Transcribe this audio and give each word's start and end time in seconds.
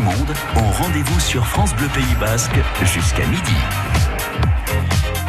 monde 0.00 0.34
ont 0.56 0.70
rendez-vous 0.70 1.20
sur 1.20 1.46
France 1.46 1.74
Bleu 1.74 1.88
Pays 1.88 2.14
Basque 2.20 2.58
jusqu'à 2.84 3.26
midi. 3.26 3.56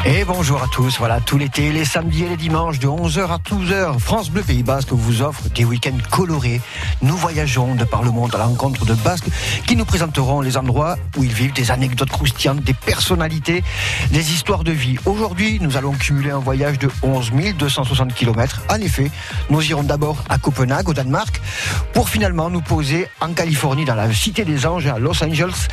Et 0.05 0.23
bonjour 0.23 0.63
à 0.63 0.67
tous, 0.67 0.97
voilà, 0.97 1.19
tout 1.19 1.37
l'été, 1.37 1.73
les 1.73 1.83
samedis 1.83 2.23
et 2.23 2.29
les 2.29 2.37
dimanches 2.37 2.79
de 2.79 2.87
11h 2.87 3.27
à 3.27 3.37
12h, 3.37 3.99
France 3.99 4.29
Bleu 4.29 4.41
Pays 4.41 4.63
Basque 4.63 4.93
vous 4.93 5.21
offre 5.21 5.49
des 5.49 5.65
week-ends 5.65 5.97
colorés. 6.09 6.61
Nous 7.01 7.17
voyageons 7.17 7.75
de 7.75 7.83
par 7.83 8.01
le 8.01 8.09
monde 8.09 8.33
à 8.33 8.37
l'encontre 8.37 8.85
de 8.85 8.93
Basques 8.93 9.27
qui 9.67 9.75
nous 9.75 9.83
présenteront 9.83 10.39
les 10.39 10.55
endroits 10.55 10.95
où 11.17 11.25
ils 11.25 11.33
vivent, 11.33 11.51
des 11.51 11.69
anecdotes 11.69 12.09
croustillantes, 12.09 12.61
des 12.61 12.73
personnalités, 12.73 13.61
des 14.11 14.31
histoires 14.31 14.63
de 14.63 14.71
vie. 14.71 14.95
Aujourd'hui, 15.05 15.59
nous 15.61 15.75
allons 15.75 15.91
cumuler 15.91 16.31
un 16.31 16.39
voyage 16.39 16.79
de 16.79 16.89
11 17.03 17.31
260 17.57 18.13
km. 18.13 18.61
En 18.69 18.79
effet, 18.79 19.11
nous 19.49 19.61
irons 19.69 19.83
d'abord 19.83 20.23
à 20.29 20.37
Copenhague, 20.37 20.87
au 20.87 20.93
Danemark, 20.93 21.41
pour 21.91 22.07
finalement 22.07 22.49
nous 22.49 22.61
poser 22.61 23.09
en 23.19 23.33
Californie, 23.33 23.83
dans 23.83 23.95
la 23.95 24.11
Cité 24.13 24.45
des 24.45 24.65
Anges, 24.65 24.87
à 24.87 24.97
Los 24.97 25.21
Angeles. 25.21 25.67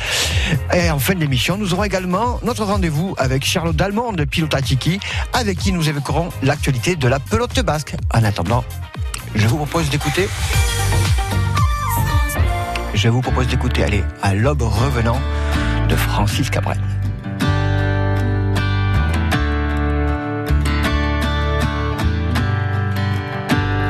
Et 0.75 0.91
en 0.91 0.99
fin 0.99 1.15
d'émission, 1.15 1.57
nous 1.57 1.73
aurons 1.73 1.85
également 1.85 2.41
notre 2.43 2.65
rendez-vous 2.65 3.15
avec 3.17 3.45
Charlotte 3.45 3.75
Dalmond 3.75 4.16
de 4.17 4.25
Pilotatiki, 4.25 4.99
avec 5.31 5.57
qui 5.57 5.71
nous 5.71 5.87
évoquerons 5.87 6.29
l'actualité 6.43 6.97
de 6.97 7.07
la 7.07 7.19
pelote 7.19 7.61
basque. 7.61 7.95
En 8.13 8.23
attendant, 8.25 8.65
je 9.35 9.47
vous 9.47 9.57
propose 9.57 9.89
d'écouter. 9.89 10.27
Je 12.93 13.07
vous 13.09 13.21
propose 13.21 13.47
d'écouter, 13.47 13.83
allez, 13.83 14.03
à 14.21 14.33
l'aube 14.33 14.63
revenant 14.63 15.21
de 15.87 15.95
Francis 15.95 16.49
Cabrel. 16.49 16.81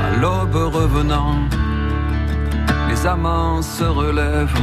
À 0.04 0.16
l'aube 0.20 0.55
revenant, 0.55 1.40
les 2.90 3.05
amants 3.05 3.62
se 3.62 3.85
relèvent, 3.85 4.59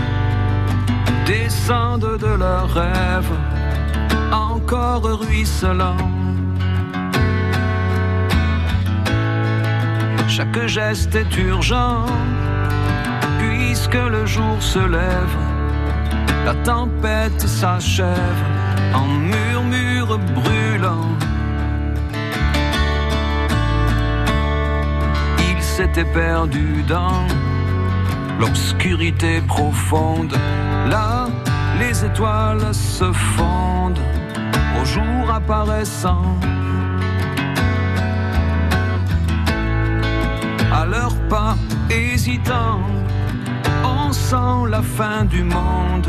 descendent 1.27 2.19
de 2.19 2.27
leurs 2.27 2.73
rêves, 2.73 3.33
encore 4.35 5.05
ruisselant. 5.21 5.97
Chaque 10.29 10.67
geste 10.67 11.15
est 11.15 11.37
urgent, 11.37 12.07
puisque 13.39 13.95
le 13.95 14.27
jour 14.27 14.57
se 14.59 14.81
lève, 14.81 15.37
la 16.45 16.55
tempête 16.65 17.41
s'achève 17.41 18.43
en 18.95 19.07
murmure 19.07 20.19
brûlant. 20.19 21.09
Il 25.39 25.63
s'était 25.63 26.11
perdu 26.13 26.83
dans 26.89 27.25
l'obscurité 28.41 29.41
profonde. 29.43 30.35
Là, 30.89 31.29
les 31.79 32.05
étoiles 32.05 32.75
se 32.75 33.13
fondent 33.13 33.99
au 34.81 34.85
jour 34.85 35.31
apparaissant. 35.33 36.25
À 40.73 40.85
leurs 40.87 41.17
pas 41.29 41.55
hésitants, 41.91 42.81
on 43.85 44.13
sent 44.13 44.69
la 44.69 44.83
fin 44.83 45.25
du 45.25 45.43
monde. 45.43 46.09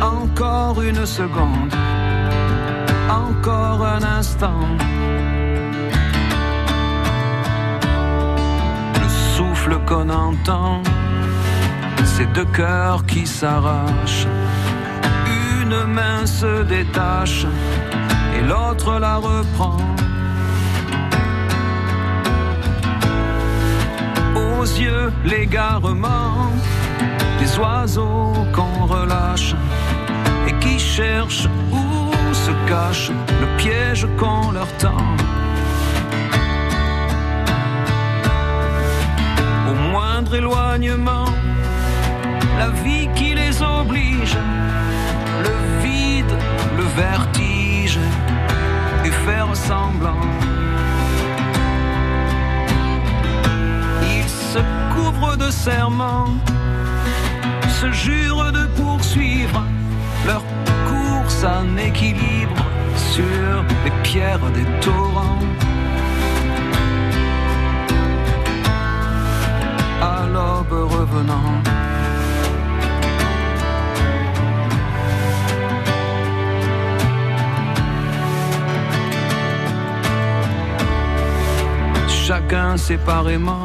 Encore 0.00 0.82
une 0.82 1.04
seconde, 1.06 1.74
encore 3.10 3.84
un 3.84 4.02
instant. 4.02 4.68
Le 9.02 9.08
souffle 9.34 9.78
qu'on 9.86 10.08
entend, 10.10 10.82
c'est 12.04 12.30
deux 12.32 12.44
cœurs 12.44 13.04
qui 13.06 13.26
s'arrachent. 13.26 14.28
Une 15.60 15.84
main 15.92 16.24
se 16.26 16.62
détache 16.62 17.46
et 18.38 18.42
l'autre 18.42 18.98
la 18.98 19.16
reprend. 19.16 19.76
Aux 24.36 24.64
yeux, 24.64 25.12
l'égarement 25.24 26.52
des 27.40 27.58
oiseaux 27.58 28.32
qu'on 28.54 28.86
relâche 28.86 29.54
et 30.48 30.54
qui 30.62 30.78
cherchent 30.78 31.48
où 31.72 32.12
se 32.32 32.52
cache 32.68 33.10
le 33.42 33.48
piège 33.56 34.06
qu'on 34.18 34.50
leur 34.52 34.70
tend. 34.78 35.06
Au 39.70 39.74
moindre 39.90 40.34
éloignement, 40.34 41.30
la 42.58 42.70
vie 42.82 43.08
qui 43.14 43.34
les 43.34 43.62
oblige, 43.62 44.36
de 55.48 55.52
serments, 55.52 56.34
se 57.80 57.90
jurent 57.92 58.52
de 58.52 58.66
poursuivre 58.80 59.62
leur 60.26 60.42
course 60.88 61.42
en 61.44 61.76
équilibre 61.76 62.62
sur 63.14 63.64
les 63.84 63.94
pierres 64.02 64.50
des 64.58 64.68
torrents. 64.80 65.38
À 70.02 70.26
l'aube 70.32 70.90
revenant. 70.96 71.52
chacun 82.28 82.76
séparément 82.76 83.64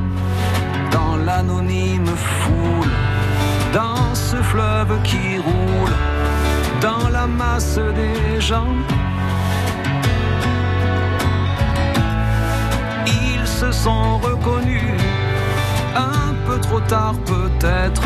l'anonyme 1.25 2.07
foule, 2.07 2.93
dans 3.73 4.13
ce 4.13 4.37
fleuve 4.37 5.01
qui 5.03 5.37
roule, 5.37 5.95
dans 6.81 7.09
la 7.09 7.27
masse 7.27 7.79
des 7.95 8.39
gens. 8.39 8.75
Ils 13.05 13.47
se 13.47 13.71
sont 13.71 14.17
reconnus, 14.17 14.99
un 15.95 16.33
peu 16.45 16.59
trop 16.59 16.81
tard 16.81 17.15
peut-être, 17.25 18.03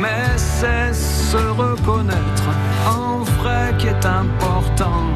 mais 0.00 0.26
c'est 0.36 0.92
se 0.92 1.36
reconnaître 1.36 2.48
en 2.86 3.18
vrai 3.38 3.74
qui 3.78 3.86
est 3.88 4.06
important. 4.06 5.14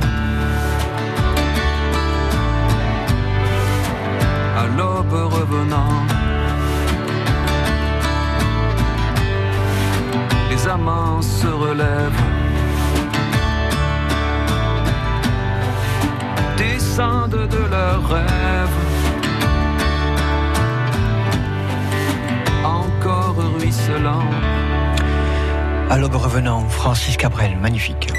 à 4.62 4.66
l'aube 4.76 5.12
revenant. 5.12 6.21
Les 10.52 10.68
amants 10.68 11.22
se 11.22 11.46
relèvent, 11.46 12.22
descendent 16.58 17.48
de 17.48 17.70
leurs 17.70 18.06
rêves. 18.06 18.68
Encore 22.62 23.36
ruisselant. 23.58 24.28
À 25.88 25.96
l'aube 25.96 26.16
revenant, 26.16 26.68
Francis 26.68 27.16
Cabrel, 27.16 27.56
magnifique. 27.56 28.12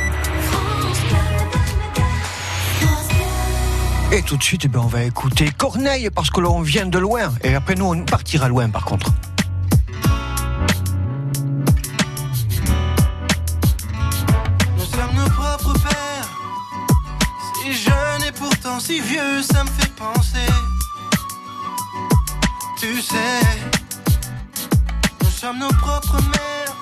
Et 4.12 4.24
tout 4.24 4.38
de 4.38 4.44
suite, 4.44 4.66
eh 4.66 4.70
ben, 4.70 4.82
on 4.84 4.88
va 4.88 5.04
écouter 5.04 5.52
Corneille 5.56 6.10
parce 6.10 6.32
que 6.32 6.42
l'on 6.42 6.62
vient 6.62 6.88
de 6.88 6.98
loin. 6.98 7.32
Et 7.44 7.54
après, 7.54 7.76
nous, 7.76 7.86
on 7.86 8.04
partira 8.06 8.48
loin 8.48 8.70
par 8.70 8.86
contre. 8.86 9.12
Ça 19.44 19.64
me 19.64 19.70
fait 19.70 19.94
penser. 19.96 20.48
Tu 22.78 23.02
sais, 23.02 23.42
nous 25.22 25.30
sommes 25.30 25.60
nos 25.60 25.70
propres 25.70 26.22
mères. 26.22 26.76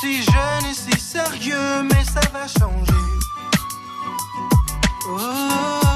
si 0.00 0.22
jeune 0.22 0.66
et 0.70 0.74
si 0.74 1.00
sérieux, 1.00 1.82
mais 1.82 2.04
ça 2.04 2.20
va 2.32 2.46
changer. 2.46 2.92
Oh, 5.08 5.89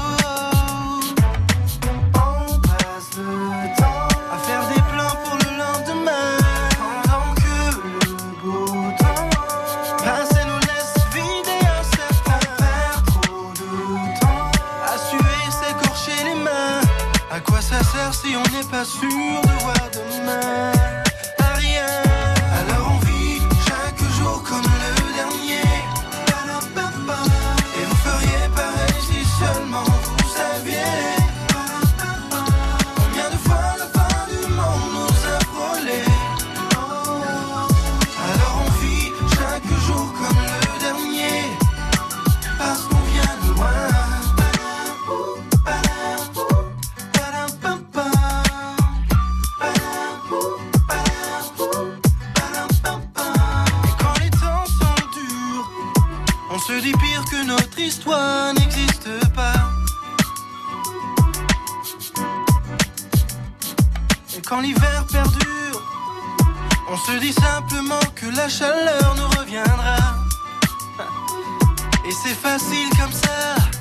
Et 72.07 72.11
c'est 72.11 72.35
facile 72.35 72.89
comme 72.99 73.11
ça. 73.11 73.74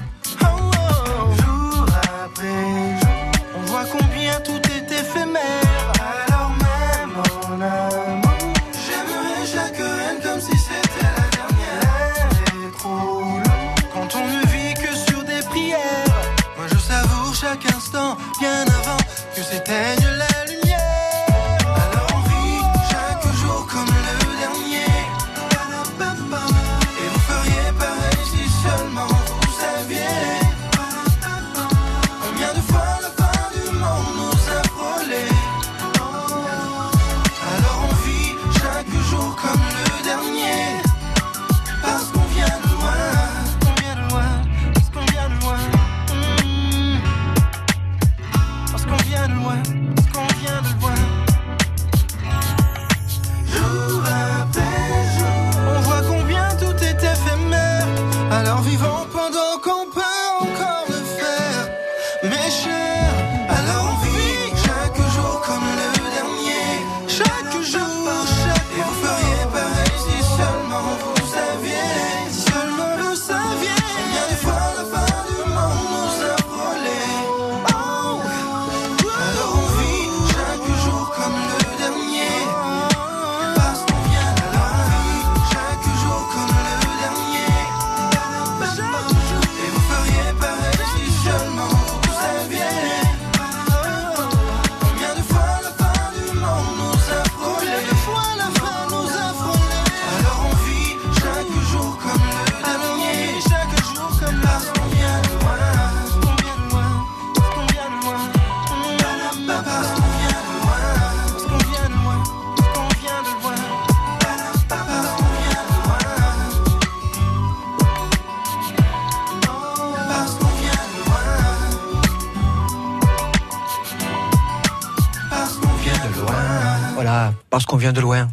De 127.95 128.01
loin. 128.01 128.29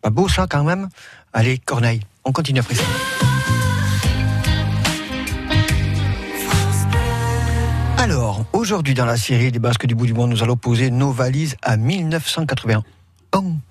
Pas 0.00 0.10
beau 0.10 0.28
ça 0.28 0.46
quand 0.48 0.64
même 0.64 0.88
Allez, 1.32 1.58
Corneille, 1.58 2.00
on 2.24 2.32
continue 2.32 2.60
après 2.60 2.74
ça. 2.74 2.84
Alors, 7.98 8.44
aujourd'hui 8.52 8.94
dans 8.94 9.06
la 9.06 9.16
série 9.16 9.50
des 9.50 9.58
Basques 9.58 9.86
du 9.86 9.94
bout 9.94 10.06
du 10.06 10.14
monde, 10.14 10.30
nous 10.30 10.42
allons 10.42 10.56
poser 10.56 10.90
nos 10.90 11.10
valises 11.10 11.56
à 11.62 11.76
1981 11.76 12.84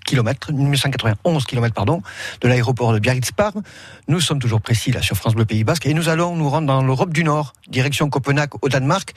km, 0.05 0.51
1991 0.51 1.45
km 1.45 1.73
pardon, 1.73 2.01
de 2.41 2.47
l'aéroport 2.47 2.93
de 2.93 2.99
Biarritz-Parme. 2.99 3.61
Nous 4.07 4.19
sommes 4.19 4.39
toujours 4.39 4.61
précis 4.61 4.91
là 4.91 5.01
sur 5.01 5.15
France 5.15 5.35
Bleu 5.35 5.45
Pays 5.45 5.63
Basque 5.63 5.85
et 5.85 5.93
nous 5.93 6.09
allons 6.09 6.35
nous 6.35 6.49
rendre 6.49 6.67
dans 6.67 6.83
l'Europe 6.83 7.13
du 7.13 7.23
Nord, 7.23 7.53
direction 7.67 8.09
Copenhague 8.09 8.51
au 8.61 8.69
Danemark, 8.69 9.13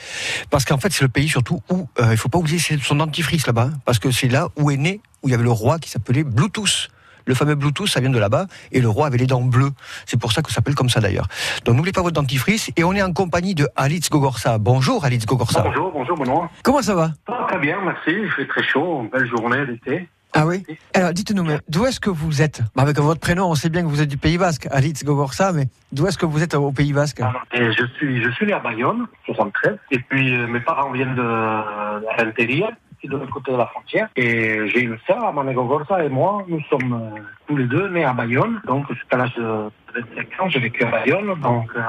parce 0.51 0.65
qu'en 0.65 0.79
fait 0.79 0.93
c'est 0.93 1.03
le 1.03 1.09
pays 1.09 1.29
surtout 1.29 1.61
où 1.71 1.89
euh, 2.01 2.09
il 2.11 2.17
faut 2.17 2.29
pas 2.29 2.39
oublier 2.39 2.59
son 2.59 2.97
dentifrice 2.97 3.47
là-bas, 3.47 3.71
hein, 3.73 3.79
parce 3.85 3.99
que 3.99 4.11
c'est 4.11 4.29
là 4.29 4.49
où 4.57 4.71
est 4.71 4.77
né, 4.77 5.01
où 5.23 5.29
il 5.29 5.33
y 5.33 5.35
avait 5.35 5.45
le 5.45 5.51
roi 5.51 5.79
qui 5.79 5.91
s'appelait 5.91 6.25
Bluetooth. 6.25 6.91
Le 7.29 7.35
fameux 7.35 7.57
Bluetooth, 7.57 7.89
ça 7.89 7.99
vient 7.99 8.11
de 8.11 8.19
là-bas, 8.21 8.47
et 8.71 8.81
le 8.81 8.89
roi 8.89 9.09
avait 9.09 9.19
les 9.19 9.27
dents 9.27 9.43
bleues. 9.43 9.73
C'est 10.07 10.17
pour 10.17 10.31
ça 10.31 10.43
que 10.43 10.49
ça 10.49 10.55
s'appelle 10.55 10.77
comme 10.77 10.89
ça 10.89 11.01
d'ailleurs. 11.01 11.27
Donc 11.65 11.75
n'oubliez 11.75 11.93
pas 11.93 12.03
votre 12.03 12.15
dentifrice, 12.15 12.71
et 12.77 12.85
on 12.85 12.93
est 12.93 13.03
en 13.03 13.13
compagnie 13.13 13.57
de 13.57 13.69
Alice 13.75 14.09
Gogorsa. 14.09 14.59
Bonjour 14.59 15.05
Alice 15.05 15.27
Gogorsa. 15.27 15.63
Bonjour, 15.63 15.91
bonjour 15.91 16.17
Benoît. 16.17 16.49
Comment 16.63 16.83
ça 16.83 16.95
va? 16.95 17.11
Très 17.49 17.59
bien, 17.59 17.79
merci. 17.85 18.11
Il 18.11 18.31
fait 18.31 18.47
très 18.47 18.63
chaud, 18.63 19.09
belle 19.13 19.29
journée 19.29 19.67
d'été. 19.67 20.09
Ah 20.33 20.47
oui 20.47 20.65
Alors 20.93 21.13
dites-nous, 21.13 21.45
mais 21.45 21.59
d'où 21.69 21.87
est-ce 21.87 22.01
que 22.01 22.11
vous 22.11 22.43
êtes 22.43 22.61
Bah, 22.75 22.83
Avec 22.83 22.99
votre 22.99 23.21
prénom, 23.21 23.47
on 23.47 23.55
sait 23.55 23.71
bien 23.71 23.83
que 23.83 23.87
vous 23.87 24.03
êtes 24.03 24.09
du 24.09 24.19
Pays 24.19 24.39
Basque, 24.39 24.69
Alice 24.71 25.05
Gogorsa, 25.05 25.53
mais 25.53 25.65
d'où 25.93 26.07
est-ce 26.07 26.19
que 26.19 26.27
vous 26.27 26.43
êtes 26.43 26.55
au 26.55 26.73
Pays 26.73 26.93
Basque 26.93 27.21
Et 27.55 27.73
je 27.73 27.87
suis, 27.97 28.23
je 28.23 28.31
suis 28.31 28.47
né 28.47 28.53
à 28.53 28.59
Bayonne, 28.59 29.07
73. 29.25 29.79
Et 29.93 29.99
puis 29.99 30.35
euh, 30.35 30.47
mes 30.47 30.61
parents 30.61 30.91
viennent 30.93 31.15
de 31.15 31.23
Renteria, 31.23 32.71
qui 33.01 33.07
est 33.07 33.11
de 33.11 33.17
l'autre 33.17 33.33
côté 33.33 33.53
de 33.53 33.57
la 33.57 33.67
frontière. 33.67 34.09
Et 34.17 34.69
j'ai 34.69 34.83
une 34.83 34.99
sœur, 35.07 35.33
Manegogorsa, 35.33 36.05
et 36.05 36.09
moi, 36.09 36.45
nous 36.49 36.61
sommes 36.69 36.93
euh, 36.93 37.21
tous 37.47 37.57
les 37.57 37.65
deux 37.65 37.89
nés 37.89 38.05
à 38.05 38.13
Bayonne. 38.13 38.61
Donc 38.67 38.93
jusqu'à 38.93 39.17
l'âge 39.17 39.35
de 39.37 39.71
25 39.95 40.41
ans, 40.41 40.49
j'ai 40.49 40.61
vécu 40.61 40.85
à 40.85 40.91
Bayonne. 40.91 41.35
Donc 41.41 41.71
euh, 41.77 41.81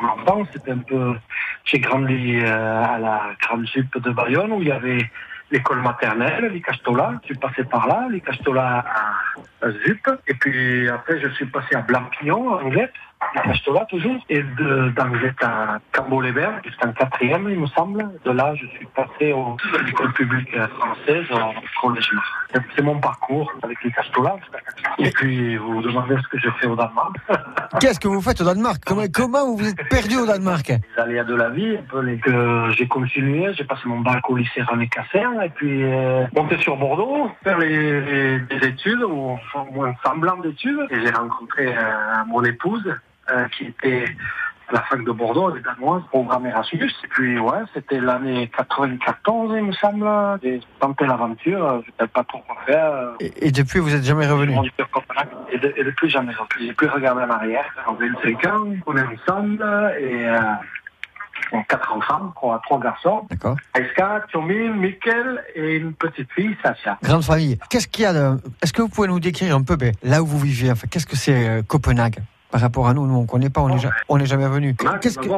mon 0.00 0.08
enfance, 0.08 0.48
c'était 0.52 0.72
un 0.72 0.78
peu... 0.78 1.14
J'ai 1.64 1.80
grandi 1.80 2.38
euh, 2.42 2.84
à 2.84 2.98
la 2.98 3.22
grande 3.42 3.66
sup 3.66 4.00
de 4.00 4.10
Bayonne, 4.10 4.52
où 4.52 4.62
il 4.62 4.68
y 4.68 4.72
avait 4.72 5.10
l'école 5.50 5.80
maternelle, 5.80 6.46
l'Icastola. 6.52 7.18
Je 7.22 7.26
suis 7.26 7.36
passé 7.36 7.64
par 7.64 7.86
là, 7.86 8.06
l'Icastola 8.10 8.84
à, 8.86 9.66
à 9.66 9.70
Zup. 9.70 10.08
Et 10.26 10.34
puis 10.34 10.88
après, 10.88 11.20
je 11.20 11.28
suis 11.28 11.46
passé 11.46 11.74
à 11.74 11.80
Blampignon, 11.80 12.48
en 12.48 12.62
Anglette, 12.62 12.92
l'Icastola 13.34 13.84
toujours. 13.86 14.16
Et 14.28 14.42
de- 14.42 14.90
d'Anglette 14.96 15.42
à 15.42 15.78
Cambo-les-Verts, 15.92 16.60
jusqu'en 16.64 16.92
quatrième, 16.92 17.48
il 17.50 17.58
me 17.58 17.66
semble. 17.66 18.08
De 18.24 18.30
là, 18.30 18.54
je 18.54 18.66
suis 18.66 18.86
passé 18.94 19.32
au, 19.32 19.56
l'école 19.84 20.12
publique 20.12 20.50
française, 20.78 21.24
au 21.30 21.80
collège. 21.88 22.10
C'est- 22.52 22.82
mon 22.82 22.98
parcours 23.00 23.52
avec 23.62 23.76
jusqu'à 23.82 24.02
quatrième. 24.02 24.40
Et 24.98 25.10
puis, 25.10 25.56
vous 25.56 25.74
vous 25.74 25.82
demandez 25.82 26.16
ce 26.22 26.28
que 26.28 26.38
je 26.38 26.48
fais 26.60 26.66
au 26.66 26.76
Danemark. 26.76 27.16
Qu'est-ce 27.80 28.00
que 28.00 28.08
vous 28.08 28.22
faites 28.22 28.40
au 28.40 28.44
Danemark? 28.44 28.82
Comment, 28.86 29.02
comment 29.12 29.46
vous 29.46 29.56
vous 29.58 29.68
êtes 29.68 29.88
perdu 29.88 30.16
au 30.16 30.26
Danemark? 30.26 30.68
Les 30.68 31.02
aléas 31.02 31.24
de 31.24 31.34
la 31.34 31.50
vie, 31.50 31.76
un 31.76 31.82
peu 31.90 32.00
les 32.00 32.18
j'ai 32.76 32.86
continué. 32.88 33.52
J'ai 33.54 33.64
passé 33.64 33.82
mon 33.86 34.00
bac 34.00 34.28
au 34.30 34.36
lycée 34.36 34.62
René 34.62 34.88
Caserne 34.88 35.42
et 35.42 35.48
puis 35.50 35.82
euh, 35.84 36.24
monté 36.34 36.56
sur 36.58 36.76
Bordeaux, 36.76 37.30
faire 37.44 37.58
les, 37.58 38.00
les- 38.00 38.40
des 38.40 38.66
études, 38.68 39.02
ou 39.02 39.36
au 39.54 39.64
moins 39.72 39.94
semblant 40.04 40.36
d'études. 40.38 40.86
Et 40.90 41.00
j'ai 41.00 41.10
rencontré 41.10 41.68
euh, 41.68 41.80
mon 42.26 42.42
épouse 42.44 42.82
euh, 42.86 42.94
qui 43.56 43.64
était 43.66 44.04
à 44.70 44.74
la 44.74 44.82
fac 44.82 45.02
de 45.02 45.10
Bordeaux, 45.12 45.50
elle 45.50 45.60
est 45.60 45.64
danoise, 45.64 46.02
programme 46.10 46.44
Erasmus. 46.46 46.90
Et 47.04 47.08
puis, 47.08 47.38
ouais, 47.38 47.58
c'était 47.72 48.00
l'année 48.00 48.50
94, 48.54 49.54
il 49.56 49.64
me 49.64 49.72
semble. 49.72 50.06
J'ai 50.42 50.60
tenté 50.78 51.06
l'aventure, 51.06 51.64
euh, 51.64 51.80
je 51.86 51.90
ne 51.90 51.96
savais 51.98 52.08
pas 52.08 52.24
trop 52.24 52.40
quoi 52.46 52.56
faire. 52.66 52.84
euh, 52.92 53.12
et, 53.20 53.46
et 53.46 53.50
depuis, 53.50 53.78
vous 53.78 53.94
êtes 53.94 54.04
jamais 54.04 54.26
revenu? 54.26 54.52
et, 55.52 55.58
de- 55.58 55.72
et 55.76 55.84
depuis 55.84 56.10
jamais 56.10 56.34
repris. 56.34 56.66
J'ai 56.66 56.74
plus 56.74 56.88
regardé 56.88 57.22
en 57.22 57.30
arrière. 57.30 57.64
En 57.86 57.94
25 57.94 58.44
ans, 58.46 58.64
on 58.86 58.96
est 58.96 59.02
ensemble 59.02 59.62
et 60.00 60.26
euh, 60.26 60.38
on 61.52 61.60
a 61.60 61.64
quatre 61.64 61.90
enfants, 61.96 62.34
on 62.42 62.52
a 62.52 62.58
trois 62.58 62.78
garçons. 62.80 63.26
D'accord. 63.30 63.56
Aïska, 63.72 64.26
Tchomil, 64.30 64.72
Mikkel 64.74 65.42
et 65.54 65.76
une 65.76 65.94
petite 65.94 66.30
fille, 66.32 66.54
Sacha. 66.62 66.98
Grande 67.02 67.24
famille. 67.24 67.58
Qu'est-ce 67.70 67.88
qu'il 67.88 68.02
y 68.02 68.06
a 68.06 68.12
de... 68.12 68.36
Est-ce 68.62 68.74
que 68.74 68.82
vous 68.82 68.88
pouvez 68.90 69.08
nous 69.08 69.20
décrire 69.20 69.56
un 69.56 69.62
peu 69.62 69.76
ben, 69.76 69.94
là 70.02 70.22
où 70.22 70.26
vous 70.26 70.38
vivez 70.38 70.70
enfin, 70.70 70.86
Qu'est-ce 70.90 71.06
que 71.06 71.16
c'est 71.16 71.48
euh, 71.48 71.62
Copenhague? 71.62 72.18
Par 72.50 72.60
rapport 72.60 72.88
à 72.88 72.94
nous 72.94 73.06
Nous, 73.06 73.14
on 73.14 73.22
ne 73.22 73.26
connaît 73.26 73.50
pas, 73.50 73.60
on 73.60 73.68
n'est 73.68 73.78
ja- 73.78 73.90
on 74.08 74.16
n'est 74.18 74.26
jamais 74.26 74.48
venu. 74.48 74.74
Qu'est-ce 75.00 75.18
que... 75.18 75.28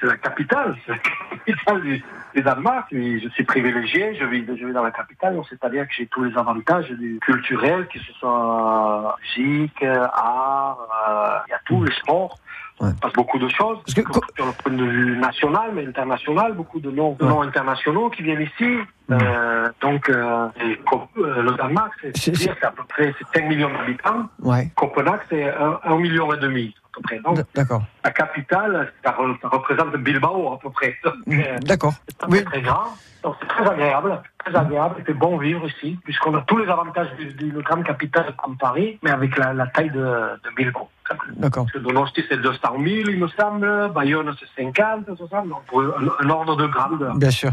c'est 0.00 0.06
la 0.06 0.16
capitale, 0.16 0.76
c'est 0.86 0.92
la 0.92 0.98
capitale 0.98 1.82
du, 1.82 2.04
du 2.34 2.42
Danemark. 2.42 2.92
Et 2.92 3.18
je 3.20 3.28
suis 3.30 3.44
privilégié, 3.44 4.14
je 4.14 4.24
vis, 4.24 4.44
je 4.46 4.66
vis 4.66 4.72
dans 4.72 4.82
la 4.82 4.90
capitale, 4.90 5.34
donc 5.36 5.46
c'est-à-dire 5.48 5.86
que 5.86 5.92
j'ai 5.94 6.06
tous 6.06 6.24
les 6.24 6.36
avantages 6.36 6.90
du 6.90 7.18
culturel, 7.22 7.86
que 7.92 7.98
ce 7.98 8.12
soit 8.14 9.16
musique, 9.22 9.82
art, 9.82 10.78
euh, 11.08 11.38
il 11.48 11.50
y 11.50 11.54
a 11.54 11.60
tous 11.64 11.82
les 11.84 11.92
sports. 11.94 12.38
Ouais. 12.80 12.88
Il 12.92 12.94
se 12.96 13.00
passe 13.00 13.12
beaucoup 13.12 13.38
de 13.38 13.48
choses, 13.48 13.78
Parce 13.84 13.94
que- 13.94 14.12
sur 14.36 14.46
le 14.46 14.52
point 14.52 14.72
de 14.72 14.84
vue 14.84 15.18
national, 15.18 15.70
mais 15.74 15.86
international, 15.86 16.54
beaucoup 16.54 16.80
de 16.80 16.90
noms, 16.90 17.12
de 17.20 17.24
Ouais. 17.24 17.30
noms 17.30 17.42
internationaux 17.42 18.08
qui 18.10 18.22
viennent 18.22 18.40
ici. 18.40 18.78
Euh, 19.10 19.68
donc, 19.82 20.08
euh, 20.08 20.48
euh, 20.58 21.42
le 21.42 21.52
Danemark, 21.56 21.92
c'est 22.14 22.64
à 22.64 22.70
peu 22.70 22.84
près 22.88 23.12
c'est 23.18 23.38
5 23.40 23.48
millions 23.48 23.70
d'habitants. 23.70 24.28
Ouais, 24.40 24.70
Copenhague, 24.76 25.20
c'est 25.28 25.52
1 25.84 25.96
million 25.98 26.32
et 26.32 26.38
demi, 26.38 26.74
à 26.84 26.88
peu 26.94 27.02
près. 27.02 27.18
Donc, 27.18 27.36
d- 27.36 27.42
d'accord. 27.54 27.82
la 28.04 28.10
capitale, 28.12 28.92
ça, 29.04 29.10
re- 29.12 29.40
ça 29.42 29.48
représente 29.48 29.94
Bilbao 29.96 30.54
à 30.54 30.58
peu 30.58 30.70
près. 30.70 30.96
Euh, 31.06 31.58
D'accord. 31.62 31.92
c'est 32.20 32.26
Oui. 32.28 32.44
très 32.44 32.62
grand. 32.62 32.84
Donc 33.22 33.34
c'est 33.40 33.48
très 33.48 33.68
agréable, 33.68 34.22
très 34.50 34.58
agréable. 34.58 34.96
Il 34.98 35.04
fait 35.04 35.14
bon 35.14 35.36
vivre 35.38 35.66
ici, 35.68 35.98
puisqu'on 36.04 36.34
a 36.36 36.42
tous 36.42 36.58
les 36.58 36.68
avantages 36.68 37.08
du- 37.18 37.32
d'une 37.34 37.60
grande 37.62 37.84
capitale 37.84 38.34
comme 38.42 38.56
Paris, 38.56 38.98
mais 39.02 39.10
avec 39.10 39.36
la, 39.38 39.52
la 39.52 39.66
taille 39.66 39.90
de, 39.90 39.98
de 40.00 40.54
Bilbao. 40.56 40.88
D'accord. 41.36 41.64
Parce 41.64 41.72
que 41.72 41.78
Donosti, 41.78 42.22
c'est 42.28 42.40
200 42.40 42.58
000, 42.78 42.84
il 43.10 43.18
me 43.18 43.26
semble. 43.28 43.90
Bayonne, 43.92 44.32
c'est 44.38 44.62
50, 44.62 45.06
60. 45.16 45.48
Donc, 45.48 45.58
un, 45.74 46.24
un 46.26 46.30
ordre 46.30 46.54
de 46.56 46.66
grandeur. 46.68 47.16
Bien 47.16 47.30
sûr. 47.30 47.50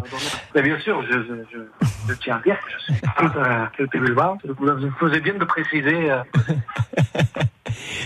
Mais 0.53 0.61
bien 0.61 0.77
sûr, 0.79 1.01
je, 1.03 1.13
je, 1.23 1.33
je, 1.51 1.87
je 2.09 2.13
tiens 2.19 2.35
à 2.37 2.39
dire 2.41 2.55
que 2.59 2.71
je 2.71 3.85
suis 3.89 3.99
Bilbao. 3.99 4.37
Vous 4.59 4.91
faisiez 4.99 5.21
bien 5.21 5.33
de 5.35 5.45
préciser. 5.45 6.11
euh, 6.11 6.21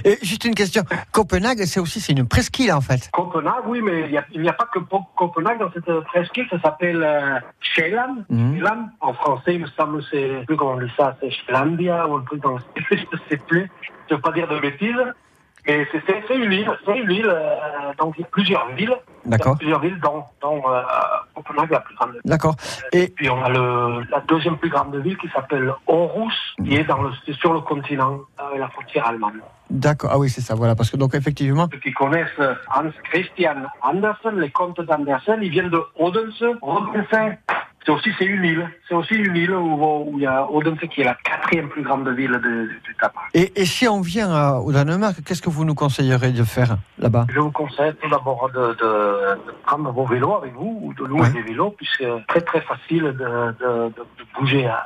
Et 0.03 0.17
juste 0.23 0.45
une 0.45 0.55
question. 0.55 0.83
Copenhague, 1.11 1.63
c'est 1.65 1.79
aussi 1.79 1.99
c'est 1.99 2.13
une 2.13 2.27
presqu'île 2.27 2.71
en 2.73 2.81
fait. 2.81 3.09
Copenhague, 3.13 3.63
oui, 3.67 3.81
mais 3.81 4.09
il 4.09 4.17
a- 4.17 4.25
n'y 4.35 4.49
a, 4.49 4.53
pas 4.53 4.65
que 4.73 4.79
Copenhague 5.15 5.59
dans 5.59 5.71
cette 5.71 5.89
presqu'île, 6.05 6.47
ça 6.49 6.59
s'appelle 6.61 7.03
euh, 7.03 7.39
Sjælland. 7.61 8.25
Mhm. 8.29 8.55
En 8.99 9.13
français, 9.13 9.55
il 9.55 9.61
me 9.61 9.67
semble, 9.67 10.03
c'est, 10.09 10.45
plus 10.45 10.55
comment 10.55 10.73
on 10.73 10.81
dit 10.81 10.91
ça, 10.97 11.15
c'est 11.19 11.31
Sjællandia 11.31 12.07
ou 12.07 12.15
un 12.15 12.21
truc 12.21 12.41
dans 12.41 12.53
le 12.53 12.59
je 12.91 12.95
ne 12.95 13.19
sais 13.29 13.37
plus. 13.37 13.69
Je 14.07 14.13
ne 14.13 14.17
veux 14.17 14.21
pas 14.21 14.31
dire 14.31 14.47
de 14.47 14.59
bêtises. 14.59 15.13
Mais 15.67 15.87
c'est, 15.91 16.35
une 16.35 16.51
île, 16.51 16.71
c'est 16.85 16.97
une 16.97 17.11
île, 17.11 17.29
euh, 17.29 17.93
donc 17.99 18.15
il 18.17 18.21
y 18.21 18.23
a 18.23 18.27
plusieurs 18.27 18.67
villes. 18.69 18.95
D'accord. 19.25 19.55
plusieurs 19.57 19.79
villes, 19.79 19.99
dont, 19.99 20.23
dont 20.41 20.59
euh, 20.67 20.81
Copenhague, 21.35 21.69
la 21.69 21.79
plus 21.81 21.95
grande. 21.95 22.13
D'accord. 22.25 22.55
Et 22.91 23.09
Puis 23.09 23.29
on 23.29 23.43
a 23.43 23.49
le, 23.49 24.01
la 24.09 24.21
deuxième 24.21 24.57
plus 24.57 24.69
grande 24.69 24.95
ville 24.95 25.17
qui 25.17 25.27
s'appelle 25.29 25.71
Aarhus, 25.87 26.33
qui 26.65 26.75
est, 26.75 26.83
dans 26.85 27.03
le, 27.03 27.11
sur 27.33 27.53
le 27.53 27.61
continent, 27.61 28.21
avec 28.39 28.59
la 28.59 28.69
frontière 28.69 29.07
allemande. 29.07 29.33
d'accord. 29.69 30.09
Ah 30.11 30.17
oui, 30.17 30.29
c'est 30.29 30.41
ça. 30.41 30.55
Voilà, 30.55 30.73
parce 30.75 30.89
que 30.89 30.97
donc 30.97 31.13
effectivement. 31.13 31.67
Ceux 31.71 31.79
qui 31.79 31.93
connaissent 31.93 32.27
euh, 32.39 32.55
Hans 32.75 32.89
Christian 33.03 33.57
Andersen, 33.83 34.39
les 34.39 34.49
comtes 34.49 34.81
d'Andersen, 34.81 35.39
ils 35.43 35.51
viennent 35.51 35.69
de 35.69 35.83
Odense. 35.99 36.43
Odense, 36.63 37.35
c'est 37.85 37.91
aussi 37.91 38.09
c'est 38.19 38.25
une 38.25 38.43
île. 38.43 38.69
C'est 38.87 38.93
aussi 38.95 39.15
une 39.15 39.35
île 39.35 39.53
où, 39.53 40.05
où 40.07 40.13
il 40.17 40.23
y 40.23 40.25
a 40.27 40.49
Odense 40.51 40.79
qui 40.93 41.01
est 41.01 41.05
la 41.05 41.15
quatrième 41.15 41.69
plus 41.69 41.81
grande 41.83 42.07
ville 42.09 42.31
de- 42.31 42.69
du 42.83 42.95
tabac. 42.99 43.21
Et, 43.33 43.51
et 43.59 43.65
si 43.65 43.87
on 43.87 44.01
vient 44.01 44.29
à- 44.31 44.59
au 44.59 44.71
Danemark, 44.71 45.15
qu'est-ce 45.25 45.41
que 45.41 45.49
vous 45.49 45.65
nous 45.65 45.75
conseillerez 45.75 46.31
de 46.31 46.43
faire 46.43 46.77
là-bas? 46.99 47.25
Je 47.33 47.39
vous 47.39 47.51
conseille 47.51 47.93
tout 48.01 48.09
d'abord 48.09 48.49
de, 48.53 48.59
de- 48.73 49.35
de 49.47 49.51
prendre 49.65 49.91
vos 49.91 50.05
vélos 50.05 50.35
avec 50.35 50.53
vous 50.53 50.79
ou 50.83 50.93
de 50.93 51.03
louer 51.05 51.21
Ouais. 51.21 51.31
des 51.31 51.41
vélos, 51.41 51.71
puisque 51.77 52.03
c'est 52.03 52.27
très 52.27 52.41
très 52.41 52.61
facile 52.61 53.03
de 53.03 53.93
bouger 54.37 54.67
à, 54.67 54.83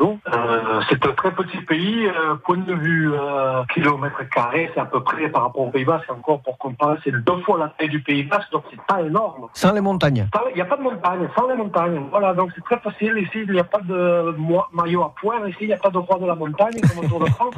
Euh, 0.00 0.80
c'est 0.88 1.04
un 1.06 1.12
très 1.12 1.30
petit 1.32 1.58
pays, 1.58 2.06
euh, 2.06 2.34
point 2.36 2.58
de 2.58 2.74
vue 2.74 3.12
euh, 3.12 3.62
kilomètre 3.72 4.28
carré, 4.28 4.70
c'est 4.74 4.80
à 4.80 4.84
peu 4.84 5.02
près 5.02 5.28
par 5.28 5.42
rapport 5.42 5.62
au 5.62 5.70
Pays 5.70 5.84
Basque 5.84 6.10
encore 6.10 6.40
pour 6.40 6.58
comparer, 6.58 6.98
c'est 7.04 7.12
deux 7.12 7.40
fois 7.42 7.58
la 7.58 7.68
taille 7.68 7.88
du 7.88 8.00
Pays 8.00 8.24
Basque, 8.24 8.50
donc 8.52 8.64
c'est 8.70 8.80
pas 8.82 9.02
énorme. 9.02 9.48
Sans 9.54 9.72
les 9.72 9.80
montagnes. 9.80 10.28
Il 10.50 10.54
n'y 10.54 10.60
a 10.60 10.66
pas 10.66 10.76
de 10.76 10.82
montagne, 10.82 11.28
sans 11.36 11.48
les 11.48 11.56
montagnes. 11.56 12.02
Voilà, 12.10 12.34
donc 12.34 12.50
c'est 12.54 12.64
très 12.64 12.78
facile. 12.78 13.16
Ici, 13.18 13.44
il 13.46 13.52
n'y 13.52 13.60
a 13.60 13.64
pas 13.64 13.80
de 13.80 14.34
maillot 14.72 15.02
à 15.02 15.14
pointe. 15.20 15.48
Ici, 15.48 15.58
il 15.62 15.68
n'y 15.68 15.72
a 15.72 15.78
pas 15.78 15.90
de 15.90 15.98
roi 15.98 16.18
de 16.18 16.26
la 16.26 16.34
montagne, 16.34 16.74
comme 16.80 17.04
au 17.04 17.08
Tour 17.08 17.20
de 17.20 17.30
France. 17.30 17.54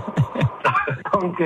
donc, 1.15 1.43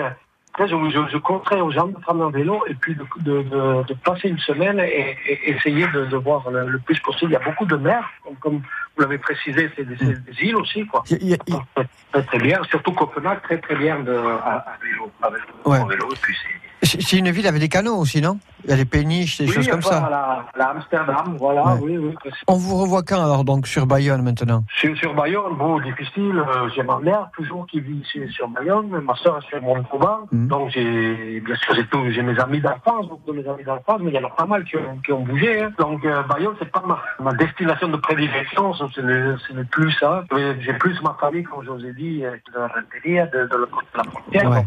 après, 0.55 0.69
je, 0.69 0.75
je, 0.75 1.63
aux 1.63 1.71
gens 1.71 1.87
de 1.87 1.95
prendre 1.95 2.27
un 2.27 2.31
vélo 2.31 2.63
et 2.69 2.75
puis 2.75 2.95
de, 2.95 3.05
de, 3.21 3.43
de, 3.43 3.85
de 3.85 3.95
passer 3.95 4.29
une 4.29 4.39
semaine 4.39 4.79
et, 4.81 5.17
et 5.27 5.51
essayer 5.51 5.87
de, 5.89 6.17
voir 6.17 6.51
le, 6.51 6.69
le 6.69 6.79
plus 6.79 7.01
possible. 7.01 7.33
Il 7.33 7.35
y 7.35 7.37
a 7.37 7.45
beaucoup 7.45 7.65
de 7.65 7.77
mer, 7.77 8.07
comme 8.41 8.61
vous 8.97 9.03
l'avez 9.03 9.19
précisé, 9.19 9.71
c'est 9.77 9.85
des, 9.87 9.97
îles 10.43 10.57
aussi, 10.57 10.87
quoi. 10.87 11.03
Il 11.11 11.29
y 11.29 11.35
a- 11.35 11.39
il 11.47 11.55
y 11.55 11.57
a- 11.57 11.85
Très, 12.13 12.23
très, 12.25 12.39
bien, 12.39 12.61
surtout 12.65 12.93
Copenhague, 12.93 13.41
très 13.43 13.59
très 13.59 13.75
bien 13.77 14.01
de, 14.01 14.13
à, 14.15 14.57
à 14.57 14.77
vélo. 14.83 15.11
À 15.23 15.31
vélo, 15.31 15.45
Ouais. 15.65 15.79
en 15.79 15.87
vélo, 15.87 16.09
et 16.13 16.17
puis 16.21 16.37
c'est- 16.83 17.17
une 17.17 17.31
ville 17.31 17.47
avec 17.47 17.61
des 17.61 17.69
canaux 17.71 17.97
aussi, 17.97 18.21
non? 18.21 18.39
Il 18.65 18.71
y 18.71 18.73
a 18.75 18.77
des 18.77 18.85
péniches, 18.85 19.39
des 19.39 19.47
oui, 19.47 19.53
choses 19.55 19.69
comme 19.69 19.83
ça. 19.83 20.09
La, 20.11 20.45
la 20.57 20.71
Amsterdam, 20.71 21.37
voilà, 21.39 21.65
Ouais. 21.75 21.81
oui, 21.83 21.97
oui. 21.99 22.15
On 22.49 22.57
vous 22.57 22.77
revoit 22.77 23.03
quand 23.03 23.21
alors 23.23 23.45
donc 23.45 23.67
sur 23.67 23.87
Bayonne 23.87 24.23
maintenant? 24.23 24.65
Sur, 24.79 24.97
sur 24.99 25.15
Bayonne, 25.15 25.55
bon, 25.57 25.81
difficile. 25.81 26.37
euh, 26.39 26.69
j'ai 26.75 26.83
ma 26.83 26.99
mère 26.99 27.29
toujours 27.37 27.67
qui 27.67 27.81
vit 27.81 28.05
sur, 28.05 28.29
sur 28.31 28.47
Bayonne, 28.49 28.89
ma 29.03 29.15
soeur 29.17 29.39
est 29.39 29.49
sur 29.49 29.61
Montauban. 29.63 30.27
Mhm. 30.33 30.49
Donc 30.49 30.71
j'ai, 30.71 31.41
bien 31.41 31.57
sûr, 31.57 31.75
j'ai, 31.75 31.87
tout- 31.87 32.11
j'ai 32.11 32.23
mes 32.23 32.39
amis 32.39 32.61
d'enfance, 32.61 33.09
beaucoup 33.09 33.33
de 33.33 33.41
mes 33.41 33.49
amis 33.49 33.65
d'enfance, 33.65 34.01
mais 34.01 34.11
il 34.11 34.15
y 34.15 34.19
en 34.19 34.27
a 34.27 34.31
pas 34.31 34.47
mal 34.47 34.65
qui 34.65 34.77
ont, 34.77 34.99
qui 35.05 35.13
ont 35.13 35.23
bougé. 35.23 35.63
hein. 35.63 35.73
Donc 35.79 36.05
euh, 36.05 36.23
Bayonne, 36.25 36.55
c'est 36.59 36.71
pas 36.71 36.83
ma, 36.87 37.01
ma 37.21 37.33
destination 37.33 37.89
de 37.89 37.97
prédilection, 37.97 38.75
ça, 38.91 39.39
ce 39.49 39.53
n'est, 39.53 39.65
plus 39.65 39.93
ça. 39.93 40.25
J'ai 40.61 40.73
plus 40.75 41.01
ma 41.03 41.15
famille, 41.21 41.43
comme 41.43 41.65
je 41.65 41.71
vous 41.71 41.87
ai 41.87 41.93
dit, 41.93 42.25
euh, 42.25 42.33
de 42.53 42.59
la 42.59 42.69
Renteria, 42.69 43.27
de, 43.27 43.47
de, 43.47 43.69
la 43.97 44.05
frontière. 44.05 44.51
Ouais. 44.51 44.65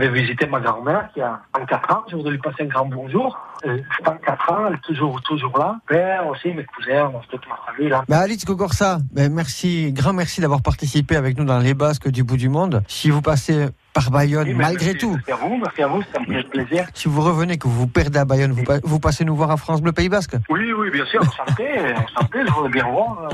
Vais 0.00 0.08
visiter 0.08 0.46
ma 0.46 0.60
grand-mère 0.60 1.10
qui 1.12 1.20
a 1.20 1.40
34 1.52 1.94
ans. 1.94 2.02
Je 2.10 2.16
voudrais 2.16 2.30
lui 2.32 2.38
passer 2.38 2.62
un 2.62 2.66
grand 2.66 2.86
bonjour. 2.86 3.38
Euh, 3.66 3.78
34 4.02 4.50
ans, 4.52 4.66
elle 4.68 4.74
est 4.74 4.80
toujours, 4.82 5.20
toujours 5.20 5.58
là. 5.58 5.76
Père 5.86 6.26
aussi, 6.26 6.48
mes 6.54 6.64
cousins, 6.64 7.12
toute 7.30 7.46
ma 7.46 7.56
famille 7.66 7.90
là. 7.90 8.02
bah 8.08 8.20
Alice 8.20 8.46
Gogorsa, 8.46 8.98
ben 9.12 9.30
merci, 9.30 9.92
grand 9.92 10.14
merci 10.14 10.40
d'avoir 10.40 10.62
participé 10.62 11.16
avec 11.16 11.36
nous 11.36 11.44
dans 11.44 11.58
les 11.58 11.74
Basques 11.74 12.08
du 12.08 12.24
bout 12.24 12.38
du 12.38 12.48
monde. 12.48 12.82
Si 12.88 13.10
vous 13.10 13.20
passez 13.20 13.66
par 13.92 14.10
Bayonne, 14.10 14.48
Oui, 14.48 14.54
malgré 14.54 14.92
merci, 14.92 14.98
tout, 15.00 15.10
Merci 15.26 15.32
à 15.32 15.36
vous, 15.36 15.56
merci 15.58 15.82
à 15.82 15.86
vous, 15.88 16.02
ça 16.14 16.20
me 16.20 16.24
fait 16.32 16.48
plaisir. 16.48 16.86
si 16.94 17.08
vous 17.08 17.20
revenez, 17.20 17.58
que 17.58 17.68
vous 17.68 17.74
vous 17.80 17.86
perdez 17.86 18.20
à 18.20 18.24
Bayonne, 18.24 18.52
vous, 18.52 18.64
vous 18.82 19.00
passez 19.00 19.26
nous 19.26 19.36
voir 19.36 19.50
à 19.50 19.58
France 19.58 19.82
Bleu 19.82 19.92
Pays 19.92 20.08
Basque. 20.08 20.36
Oui, 20.48 20.72
oui, 20.72 20.90
bien 20.90 21.04
sûr, 21.04 21.20
enchanté, 21.20 21.68
enchanté, 21.94 22.38
je 22.46 22.52
voudrais 22.52 22.70
bien 22.70 22.88
voir 22.90 23.28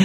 euh, 0.00 0.04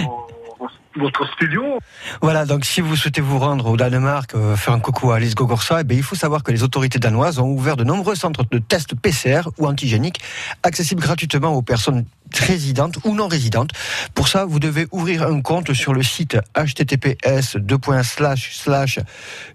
votre 0.96 1.26
studio. 1.32 1.78
Voilà, 2.22 2.46
donc 2.46 2.64
si 2.64 2.80
vous 2.80 2.96
souhaitez 2.96 3.20
vous 3.20 3.38
rendre 3.38 3.66
au 3.66 3.76
Danemark, 3.76 4.34
euh, 4.34 4.56
faire 4.56 4.74
un 4.74 4.80
coucou 4.80 5.10
à 5.10 5.16
Alice 5.16 5.34
Gogorsa, 5.34 5.80
eh 5.80 5.94
il 5.94 6.02
faut 6.02 6.14
savoir 6.14 6.42
que 6.42 6.52
les 6.52 6.62
autorités 6.62 6.98
danoises 6.98 7.38
ont 7.38 7.48
ouvert 7.48 7.76
de 7.76 7.84
nombreux 7.84 8.14
centres 8.14 8.44
de 8.50 8.58
tests 8.58 8.94
PCR 8.94 9.42
ou 9.58 9.66
antigéniques 9.66 10.20
accessibles 10.62 11.02
gratuitement 11.02 11.54
aux 11.54 11.62
personnes 11.62 12.04
résidentes 12.32 12.98
ou 13.04 13.14
non 13.14 13.28
résidentes. 13.28 13.70
Pour 14.14 14.28
ça, 14.28 14.44
vous 14.44 14.58
devez 14.58 14.86
ouvrir 14.92 15.22
un 15.22 15.40
compte 15.40 15.72
sur 15.72 15.94
le 15.94 16.02
site 16.02 16.36
https 16.56 17.56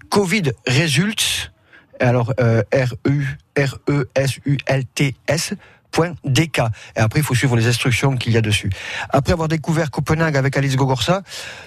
covid 0.08 0.52
results 0.66 1.50
alors 2.00 2.32
euh, 2.40 2.62
R 2.72 2.94
U 3.06 3.26
R 3.58 3.76
E 3.88 4.08
S 4.14 4.38
U 4.46 4.56
L 4.66 4.84
T 4.94 5.14
S 5.28 5.54
.dk. 5.92 6.58
Et 6.96 7.00
après, 7.00 7.20
il 7.20 7.24
faut 7.24 7.34
suivre 7.34 7.56
les 7.56 7.66
instructions 7.66 8.16
qu'il 8.16 8.32
y 8.32 8.36
a 8.36 8.40
dessus. 8.40 8.70
Après 9.10 9.32
avoir 9.32 9.48
découvert 9.48 9.90
Copenhague 9.90 10.36
avec 10.36 10.56
Alice 10.56 10.76
Gogorsa, 10.76 11.22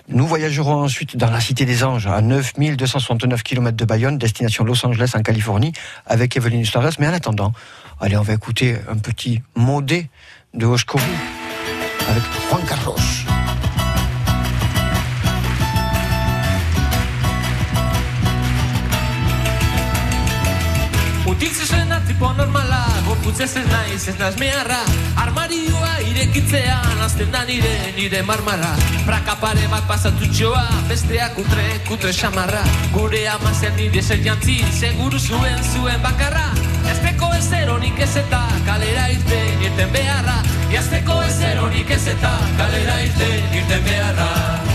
nous 0.07 0.27
voyagerons 0.27 0.83
ensuite 0.83 1.17
dans 1.17 1.29
la 1.29 1.39
Cité 1.39 1.65
des 1.65 1.83
Anges, 1.83 2.07
à 2.07 2.21
9269 2.21 3.43
km 3.43 3.77
de 3.77 3.85
Bayonne, 3.85 4.17
destination 4.17 4.63
Los 4.63 4.85
Angeles 4.85 5.11
en 5.15 5.21
Californie, 5.21 5.73
avec 6.05 6.35
Evelyn 6.37 6.63
Staraas. 6.63 6.95
Mais 6.99 7.07
en 7.07 7.13
attendant, 7.13 7.53
allez, 7.99 8.17
on 8.17 8.21
va 8.21 8.33
écouter 8.33 8.77
un 8.89 8.97
petit 8.97 9.41
modé 9.55 10.09
de 10.53 10.65
Oshkovu 10.65 11.03
avec 12.09 12.23
Juan 12.49 12.61
Carlos. 12.67 13.22
Tipo 22.23 22.33
normala 22.33 22.85
Gorputz 23.05 23.39
ez 23.39 23.55
ez 23.57 23.65
naiz 23.67 24.07
ez 24.07 24.17
naz 24.19 24.35
meharra 24.39 24.79
Armarioa 25.15 25.99
irekitzean 26.09 27.01
Azten 27.03 27.31
da 27.31 27.43
nire 27.43 27.73
nire 27.97 28.21
marmara. 28.23 28.71
Praka 29.05 29.35
pare 29.41 29.67
bat 29.71 29.83
pasatutxoa 29.87 30.63
Besteak 30.87 31.35
kutre, 31.35 31.65
kutre 31.87 32.13
xamarra. 32.13 32.63
Gure 32.93 33.27
amazen 33.27 33.75
nire 33.75 34.01
zer 34.01 34.23
jantzi 34.23 34.59
Seguru 34.79 35.19
zuen 35.19 35.63
zuen 35.73 36.01
bakarra. 36.01 36.47
Jazteko 36.87 37.33
ez 37.39 37.51
eronik 37.61 37.99
ez 37.99 38.15
eta 38.23 38.43
kalera 38.65 39.09
irten 39.15 39.65
irten 39.67 39.91
beharra. 39.91 40.37
Jazteko 40.71 41.21
ez 41.23 41.41
eronik 41.51 41.91
ez 41.91 42.05
eta 42.15 42.37
kalera 42.59 43.01
irten 43.07 43.59
irten 43.59 43.83
beharra 43.89 44.72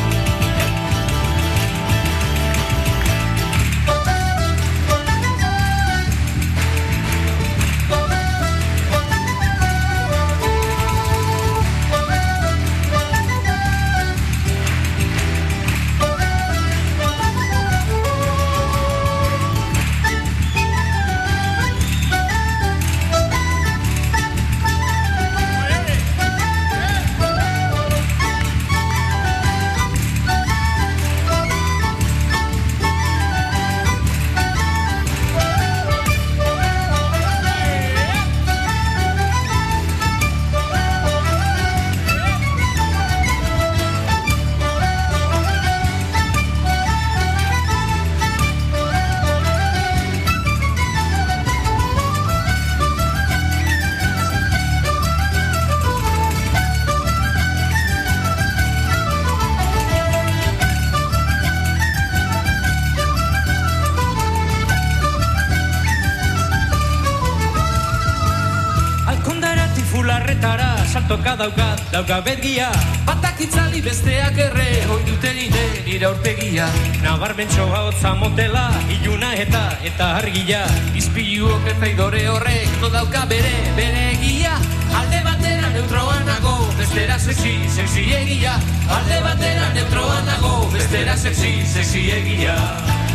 saltoka 71.09 71.37
daukat 71.41 71.81
dauka 71.89 72.21
bedgia 72.21 72.69
Batak 73.09 73.41
itzali 73.41 73.81
besteak 73.81 74.37
erre 74.37 74.85
hoi 74.93 75.01
dute 75.09 75.31
nire 75.33 75.65
nire 75.87 76.05
aurpegia. 76.05 76.67
Nabarmentxo 77.01 77.65
hotza 77.65 78.13
motela 78.15 78.69
iluna 78.93 79.33
eta 79.33 79.63
eta 79.89 80.11
argia. 80.21 80.61
Izpiluok 81.01 81.65
eta 81.73 81.89
idore 81.89 82.27
horrek 82.29 82.77
no 82.83 82.93
dauka 82.93 83.25
bere 83.33 83.57
bere 83.79 84.05
egia. 84.13 84.53
Alde 85.01 85.25
batera 85.25 85.73
neutroa 85.73 86.21
nago 86.29 86.55
bestera 86.77 87.19
sexy 87.19 87.57
sexy 87.73 88.05
egia. 88.21 88.61
Alde 89.01 89.25
batera 89.25 89.73
neutroa 89.81 90.21
nago 90.29 90.55
bestera 90.77 91.17
sexy 91.17 91.65
sexy 91.65 92.11
egia 92.21 93.08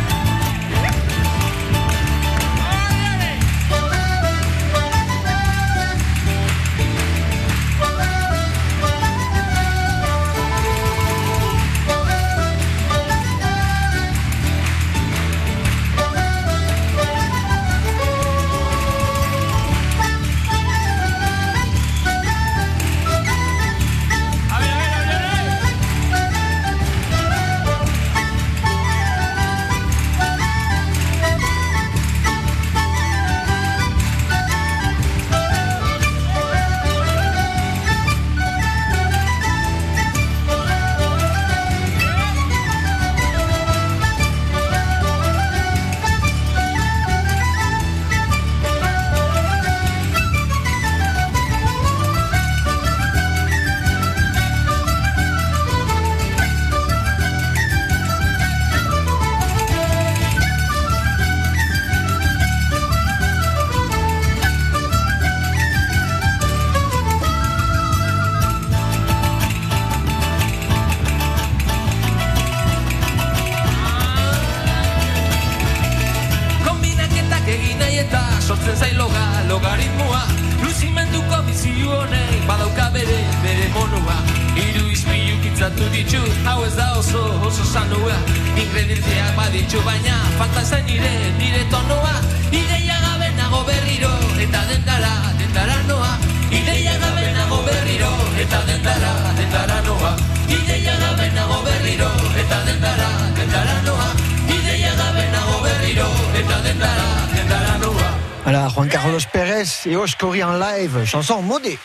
live, 110.84 111.04
chanson 111.04 111.40
modée. 111.42 111.78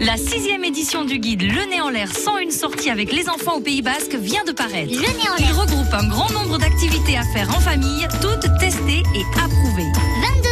La 0.00 0.16
sixième 0.16 0.64
édition 0.64 1.04
du 1.04 1.18
guide 1.18 1.42
Le 1.42 1.70
Nez 1.70 1.80
en 1.80 1.90
l'air 1.90 2.10
sans 2.14 2.38
une 2.38 2.50
sortie 2.50 2.90
avec 2.90 3.12
les 3.12 3.28
enfants 3.28 3.56
au 3.56 3.60
Pays 3.60 3.82
Basque 3.82 4.14
vient 4.14 4.44
de 4.44 4.52
paraître. 4.52 4.92
Le 4.92 4.98
nez 4.98 5.28
en 5.30 5.36
Il 5.38 5.52
regroupe 5.52 5.92
un 5.92 6.08
grand 6.08 6.30
nombre 6.30 6.58
d'activités 6.58 7.16
à 7.16 7.22
faire 7.22 7.48
en 7.50 7.60
famille, 7.60 8.06
toutes 8.20 8.48
testées 8.58 9.02
et 9.14 9.38
approuvées. 9.38 9.92
22 10.36 10.43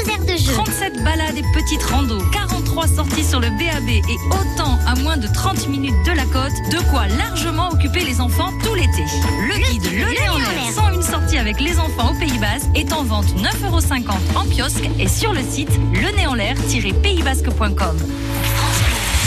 heures 0.49 0.65
de 0.65 0.73
jeu. 0.73 0.93
37 0.93 1.03
balades 1.05 1.37
et 1.37 1.43
petites 1.55 1.83
randos, 1.83 2.23
43 2.33 2.87
sorties 2.89 3.25
sur 3.25 3.41
le 3.41 3.49
BAB 3.51 3.89
et 3.89 4.03
autant 4.31 4.79
à 4.87 4.95
moins 4.97 5.17
de 5.17 5.27
30 5.27 5.69
minutes 5.69 5.95
de 6.07 6.13
la 6.13 6.25
côte, 6.25 6.53
de 6.71 6.79
quoi 6.91 7.07
largement 7.09 7.71
occuper 7.71 8.05
les 8.05 8.21
enfants 8.21 8.51
tout 8.63 8.75
l'été. 8.75 9.05
Le, 9.49 9.55
guide 9.71 9.85
Le, 9.85 10.11
Nez 10.11 10.29
en 10.29 10.37
l'air 10.39 10.73
sans 10.75 10.93
une 10.93 11.03
sortie 11.03 11.39
avec 11.39 11.59
les 11.61 11.79
enfants 11.79 12.13
au 12.13 12.15
Pays 12.19 12.39
Basque 12.39 12.67
est 12.75 12.93
en 12.93 13.05
vente 13.05 13.27
9,50€ 13.37 14.11
en 14.37 14.45
kiosque 14.45 14.91
et 14.99 15.09
sur 15.09 15.33
le 15.33 15.41
site 15.43 15.71
lenéenlair-paysbasque.com. 15.95 17.97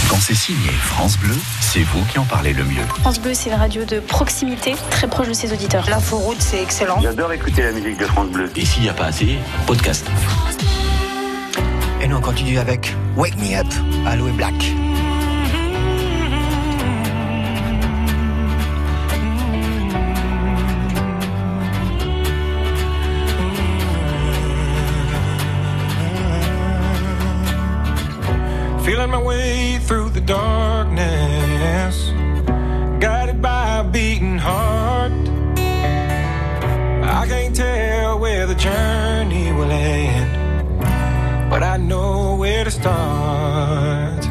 Quand 0.10 0.20
c'est 0.20 0.36
signé 0.36 0.70
France 0.70 1.18
Bleu, 1.18 1.36
c'est 1.62 1.82
vous 1.82 2.04
qui 2.06 2.20
en 2.20 2.26
parlez 2.26 2.54
le 2.54 2.64
mieux. 2.64 2.86
France 3.02 3.20
Bleu, 3.20 3.34
c'est 3.34 3.50
une 3.50 3.56
radio 3.56 3.86
de 3.86 4.00
proximité, 4.00 4.76
très 4.92 5.08
proche 5.08 5.28
de 5.28 5.34
ses 5.34 5.52
auditeurs. 5.52 5.90
L'inforoute, 5.90 6.38
c'est 6.40 6.62
excellent. 6.62 7.00
J'adore 7.02 7.34
écouter 7.34 7.64
la 7.64 7.72
musique 7.72 7.98
de 7.98 8.06
France 8.06 8.30
Bleu. 8.30 8.52
Et 8.56 8.66
s'il 8.66 8.84
n'y 8.84 8.90
a 8.90 8.94
pas 8.94 9.06
assez, 9.06 9.40
podcast. 9.66 10.06
Et 12.06 12.08
nous 12.08 12.18
on 12.18 12.22
continue 12.22 12.60
avec 12.60 12.94
Wake 13.18 13.36
Me 13.38 13.60
Up, 13.60 13.66
Aloe 14.06 14.32
Black. 14.34 14.54
Feeling 28.84 29.10
my 29.10 29.18
way 29.18 29.80
through 29.80 30.12
the 30.12 30.22
darkness, 30.22 32.12
guided 33.00 33.42
by 33.42 33.80
a 33.80 33.84
beating 33.84 34.38
heart. 34.38 35.12
I 37.02 37.26
can't 37.28 37.56
tell 37.56 38.20
where 38.20 38.46
the 38.46 38.54
journey 38.54 39.52
will 39.52 39.72
end. 39.72 40.45
Know 41.78 42.36
where 42.36 42.66
to 42.66 42.72
start. 42.72 44.22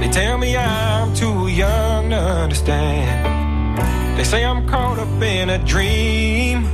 They 0.00 0.08
tell 0.08 0.38
me 0.38 0.56
I'm 0.56 1.14
too 1.14 1.48
young 1.48 2.10
to 2.10 2.16
understand. 2.16 4.16
They 4.16 4.24
say 4.24 4.44
I'm 4.44 4.66
caught 4.66 4.98
up 4.98 5.22
in 5.22 5.50
a 5.50 5.58
dream. 5.58 6.64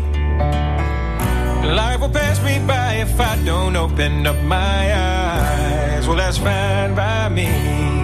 Life 1.75 2.01
will 2.01 2.11
pass 2.11 2.43
me 2.45 2.65
by 2.67 2.95
if 2.95 3.19
I 3.19 3.43
don't 3.45 3.75
open 3.75 4.27
up 4.27 4.41
my 4.45 4.95
eyes. 4.95 6.07
Well, 6.07 6.17
that's 6.17 6.39
fine 6.39 6.95
by 6.95 7.29
me. 7.29 8.02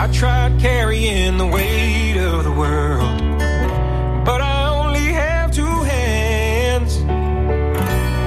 I 0.00 0.06
tried 0.06 0.58
carrying 0.58 1.36
the 1.36 1.46
weight 1.46 2.16
of 2.16 2.44
the 2.44 2.50
world, 2.50 3.20
but 4.24 4.40
I 4.40 4.70
only 4.70 5.12
have 5.12 5.52
two 5.52 5.82
hands. 5.82 6.96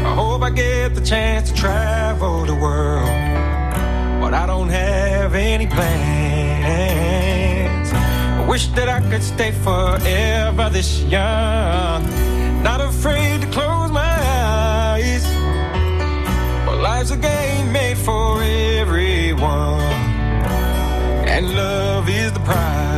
I 0.06 0.14
hope 0.14 0.44
I 0.44 0.52
get 0.52 0.94
the 0.94 1.02
chance 1.02 1.50
to 1.50 1.56
travel 1.58 2.46
the 2.46 2.54
world, 2.54 3.10
but 4.22 4.36
I 4.36 4.46
don't 4.46 4.70
have 4.70 5.34
any 5.34 5.66
plans. 5.66 5.92
I 7.92 8.46
wish 8.48 8.68
that 8.78 8.88
I 8.88 9.00
could 9.10 9.24
stay 9.24 9.50
forever 9.50 10.70
this 10.70 11.02
young, 11.06 12.04
not 12.62 12.82
afraid 12.82 13.42
to 13.42 13.48
close 13.48 13.90
my 13.90 14.16
eyes. 14.94 15.26
But 16.68 16.78
life's 16.84 17.10
a 17.10 17.18
game 17.18 17.72
made 17.72 17.98
for 17.98 18.44
everyone 18.44 19.93
and 21.44 21.56
love 21.56 22.10
is 22.10 22.32
the 22.32 22.40
prize. 22.40 22.93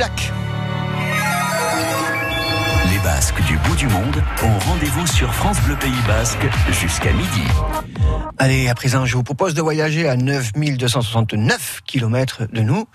Black. 0.00 0.32
Les 2.90 2.98
Basques 3.04 3.42
du 3.44 3.58
bout 3.58 3.76
du 3.76 3.86
monde 3.86 4.22
ont 4.42 4.58
rendez-vous 4.70 5.06
sur 5.06 5.34
France 5.34 5.60
Bleu 5.60 5.76
Pays 5.76 5.92
Basque 6.06 6.40
jusqu'à 6.70 7.12
midi. 7.12 7.42
Allez, 8.38 8.70
à 8.70 8.74
présent, 8.74 9.04
je 9.04 9.14
vous 9.14 9.22
propose 9.22 9.52
de 9.52 9.60
voyager 9.60 10.08
à 10.08 10.16
9269 10.16 11.82
km 11.86 12.46
de 12.50 12.62
nous. 12.62 12.86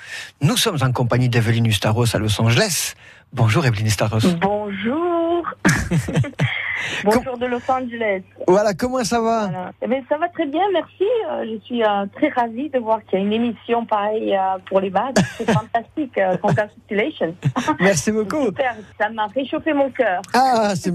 Nous 0.42 0.58
sommes 0.58 0.80
en 0.82 0.92
compagnie 0.92 1.30
d'Evelyne 1.30 1.68
Ustaros 1.68 2.16
à 2.16 2.18
Los 2.18 2.42
Angeles. 2.42 2.96
Bonjour 3.34 3.68
Evelyne 3.68 3.86
Ustaros. 3.86 4.26
Bonjour. 4.42 5.44
Bonjour 7.04 7.38
de 7.38 7.46
Los 7.46 7.62
Angeles. 7.70 8.22
Voilà, 8.48 8.74
comment 8.74 9.04
ça 9.04 9.20
va 9.22 9.48
Voilà. 9.48 9.72
Eh 9.82 9.88
bien, 9.88 10.02
ça 10.10 10.18
va 10.18 10.28
très 10.30 10.46
bien, 10.46 10.62
merci. 10.74 11.04
Euh, 11.32 11.46
je 11.46 11.64
suis 11.66 11.84
euh, 11.84 12.06
très 12.16 12.30
ravie 12.30 12.70
de 12.70 12.80
voir 12.80 13.00
qu'il 13.06 13.20
y 13.20 13.22
a 13.22 13.26
une 13.26 13.34
émission 13.34 13.86
pareille 13.86 14.36
euh, 14.36 14.58
pour 14.68 14.80
les 14.80 14.90
bagues. 14.90 15.18
C'est 15.38 15.50
fantastique. 15.52 16.20
congratulations. 16.42 17.36
Merci 17.80 18.12
beaucoup. 18.12 18.46
Super, 18.46 18.76
ça 19.00 19.10
m'a 19.10 19.28
réchauffé 19.28 19.74
mon 19.74 19.90
cœur. 19.90 20.22
Ah, 20.34 20.74
c'est- 20.76 20.94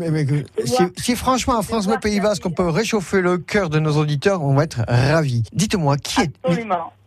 si, 0.65 0.83
si 0.97 1.17
franchement 1.17 1.59
à 1.59 1.63
France 1.63 1.87
Bleu 1.87 1.97
Pays 2.01 2.21
Basque 2.21 2.45
on 2.47 2.51
peut 2.51 2.69
réchauffer 2.69 3.21
le 3.21 3.39
cœur 3.39 3.69
de 3.71 3.79
nos 3.79 3.97
auditeurs, 3.97 4.43
on 4.43 4.55
va 4.55 4.65
être 4.65 4.81
ravis. 4.89 5.43
Dites-moi 5.53 5.97
qui 5.99 6.23
êtes 6.23 6.35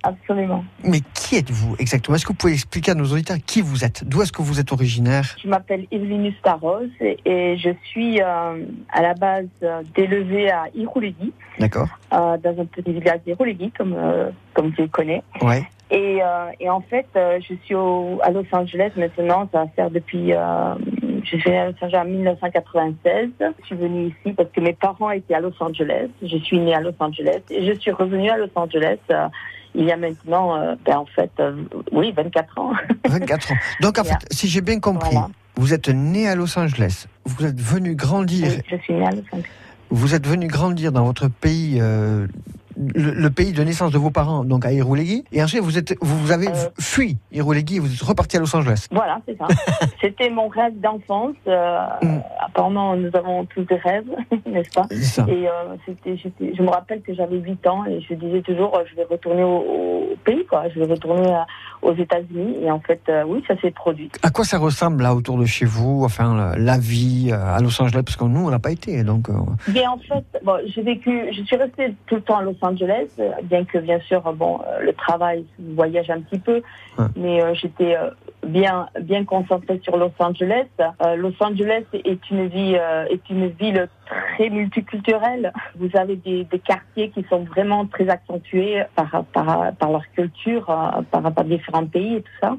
Absolument, 0.06 0.66
mais 0.84 1.00
qui 1.14 1.38
êtes-vous 1.38 1.78
exactement? 1.80 2.16
Est-ce 2.16 2.26
que 2.26 2.34
vous 2.34 2.38
pouvez 2.38 2.54
expliquer 2.54 2.92
à 2.92 2.96
nos 2.96 3.06
auditeurs 3.06 3.38
qui 3.46 3.62
vous 3.62 3.86
êtes? 3.86 4.04
D'où 4.06 4.22
est-ce 4.22 4.34
que 4.34 4.42
vous 4.42 4.60
êtes 4.60 4.74
originaire? 4.74 5.24
Je 5.42 5.48
m'appelle 5.48 5.88
Evelyn 5.92 6.26
Ustaros 6.26 6.88
et, 7.00 7.18
et 7.26 7.58
je 7.58 7.70
suis 7.86 8.22
euh, 8.22 8.66
à 8.92 9.02
la 9.02 9.14
base 9.14 9.48
euh, 9.64 9.82
d'élevée 9.96 10.52
à 10.52 10.66
Iroulegui, 10.76 11.32
D'accord. 11.58 11.88
euh, 12.14 12.38
dans 12.38 12.62
un 12.62 12.66
petit 12.66 12.92
village 12.92 13.22
d'Iroulegui, 13.26 13.72
comme, 13.72 13.96
euh, 13.98 14.30
comme 14.54 14.74
tu 14.74 14.82
le 14.82 14.88
connais. 14.90 15.24
Ouais. 15.42 15.64
Et, 15.90 16.20
et 16.60 16.70
en 16.72 16.82
fait, 16.82 17.06
je 17.16 17.54
suis 17.64 17.76
au, 17.76 18.20
à 18.24 18.32
Los 18.32 18.46
Angeles 18.52 18.92
maintenant. 18.98 19.48
Ça 19.52 19.60
va 19.60 19.68
faire 19.76 19.92
depuis. 19.92 20.32
Je 20.32 21.38
suis 21.38 21.52
à 21.52 21.68
Los 21.70 21.76
Angeles 21.84 22.02
en 22.02 22.06
1996. 22.06 23.30
Je 23.40 23.66
suis 23.68 23.76
venue 23.76 24.08
ici 24.08 24.34
parce 24.34 24.50
que 24.50 24.60
mes 24.60 24.74
parents 24.74 25.12
étaient 25.12 25.36
à 25.36 25.40
Los 25.40 25.54
Angeles. 25.60 26.08
Je 26.24 26.38
suis 26.38 26.58
née 26.58 26.74
à 26.74 26.82
Los 26.82 26.96
Angeles 27.00 27.42
et 27.52 27.64
je 27.64 27.80
suis 27.80 27.92
revenue 27.92 28.30
à 28.32 28.38
Los 28.38 28.50
Angeles 28.56 28.98
il 29.76 29.86
y 29.86 29.92
a 29.92 29.98
maintenant, 29.98 30.56
euh, 30.56 30.76
ben, 30.86 30.98
en 30.98 31.06
fait, 31.06 31.32
euh, 31.40 31.64
oui, 31.92 32.12
24 32.16 32.60
ans. 32.60 32.74
24 33.08 33.52
ans. 33.52 33.56
Donc 33.82 34.00
en 34.00 34.04
fait, 34.04 34.26
si 34.32 34.48
j'ai 34.48 34.62
bien 34.62 34.80
compris, 34.80 35.16
vous 35.56 35.74
êtes 35.74 35.90
né 35.90 36.28
à 36.28 36.36
Los 36.36 36.58
Angeles. 36.58 37.06
Vous 37.26 37.46
êtes 37.46 37.60
venu 37.60 37.96
grandir. 37.96 38.48
Oui, 38.50 38.62
je 38.70 38.76
suis 38.78 38.94
née 38.94 39.06
à 39.06 39.12
Los 39.12 39.24
Angeles. 39.32 39.50
Vous 39.90 40.16
êtes 40.16 40.28
venu 40.28 40.48
grandir 40.48 40.92
dans 40.92 41.04
votre 41.04 41.28
pays 41.28 41.78
euh, 41.80 42.28
le, 42.78 43.12
le 43.12 43.30
pays 43.30 43.52
de 43.54 43.64
naissance 43.64 43.92
de 43.92 43.98
vos 43.98 44.10
parents, 44.12 44.44
donc 44.44 44.66
à 44.66 44.72
Iroulegui, 44.72 45.24
et 45.32 45.44
ensuite 45.44 45.62
vous 45.62 45.78
êtes, 45.78 45.96
vous, 46.02 46.18
vous 46.18 46.32
avez 46.32 46.48
Euh. 46.48 46.70
fui 46.80 47.18
Iroulegui 47.32 47.78
et 47.78 47.80
vous 47.80 47.94
êtes 47.94 48.02
reparti 48.02 48.38
à 48.38 48.40
Los 48.40 48.56
Angeles. 48.56 48.88
Voilà, 48.92 49.20
c'est 49.28 49.38
ça. 49.38 49.48
C'était 50.02 50.30
mon 50.30 50.48
rêve 50.48 50.80
d'enfance. 50.80 51.36
euh, 51.48 51.78
Apparemment, 52.40 52.96
nous 52.96 53.10
avons 53.14 53.46
tous 53.46 53.64
des 53.64 53.76
rêves, 53.78 54.06
n'est-ce 54.46 54.70
pas 54.72 54.88
ça. 55.02 55.26
Et 55.28 55.48
euh, 55.48 55.76
c'était, 55.86 56.18
je 56.18 56.62
me 56.62 56.70
rappelle 56.70 57.02
que 57.02 57.14
j'avais 57.14 57.38
8 57.38 57.68
ans 57.68 57.86
et 57.86 58.02
je 58.02 58.14
disais 58.14 58.42
toujours, 58.42 58.78
je 58.90 58.96
vais 58.96 59.06
retourner 59.10 59.44
au, 59.44 59.58
au 59.58 60.16
pays, 60.24 60.46
quoi. 60.50 60.66
Je 60.74 60.80
vais 60.80 60.86
retourner 60.92 61.32
à- 61.34 61.46
aux 61.82 61.94
États-Unis. 61.96 62.58
Et 62.62 62.72
en 62.72 62.80
fait, 62.80 63.02
oui, 63.28 63.44
ça 63.48 63.56
s'est 63.62 63.72
produit. 63.72 64.10
À 64.22 64.30
quoi 64.30 64.46
ça 64.46 64.58
ressemble 64.58 65.04
là 65.04 65.14
autour 65.16 65.38
de 65.38 65.46
chez 65.46 65.66
vous, 65.66 66.04
enfin 66.06 66.56
la, 66.58 66.78
vie 66.78 67.32
à 67.32 67.60
Los 67.62 67.82
Angeles, 67.82 68.02
parce 68.06 68.16
que 68.18 68.24
nous 68.26 68.46
on 68.46 68.50
n'a 68.50 68.60
pas 68.60 68.72
été, 68.72 69.04
donc. 69.04 69.28
Bien, 69.68 69.90
en 69.92 69.98
fait, 69.98 70.24
bon, 70.44 70.54
j'ai 70.68 70.82
vécu, 70.82 71.22
je 71.32 71.44
suis 71.44 71.56
restée 71.56 71.96
tout 72.08 72.16
le 72.16 72.22
temps 72.22 72.38
à 72.38 72.44
Los 72.44 72.52
Angeles, 72.62 72.63
euh, 73.20 73.32
bien 73.44 73.66
que 73.66 73.78
bien 73.78 74.00
sûr, 74.00 74.22
bon, 74.34 74.60
euh, 74.68 74.80
le 74.80 74.94
travail 74.94 75.46
voyage 75.60 76.10
un 76.10 76.22
petit 76.22 76.40
peu, 76.40 76.62
Ouais. 76.98 77.06
mais 77.16 77.42
euh, 77.44 77.54
j'étais 77.54 77.96
bien, 78.46 78.88
bien 79.02 79.26
concentrée 79.26 79.80
sur 79.84 79.98
Los 79.98 80.12
Angeles. 80.20 80.66
Euh, 80.80 81.16
Los 81.16 81.34
Angeles 81.40 81.84
est 81.94 82.30
une 82.30 82.48
vie, 82.48 82.76
euh, 82.80 83.06
est 83.10 83.30
une 83.30 83.48
ville 83.48 83.88
très 84.06 84.50
multiculturelle. 84.50 85.52
Vous 85.78 85.90
avez 85.96 86.16
des, 86.16 86.44
des 86.46 86.60
quartiers 86.60 87.10
qui 87.10 87.24
sont 87.30 87.44
vraiment 87.44 87.86
très 87.86 88.10
accentués 88.10 88.84
par, 88.96 89.24
par, 89.34 89.74
par 89.74 89.92
leur 89.92 90.04
culture, 90.12 90.70
euh, 90.70 91.02
par 91.10 91.24
à 91.26 91.44
différents 91.44 91.86
pays 91.86 92.16
et 92.18 92.22
tout 92.22 92.32
ça. 92.42 92.58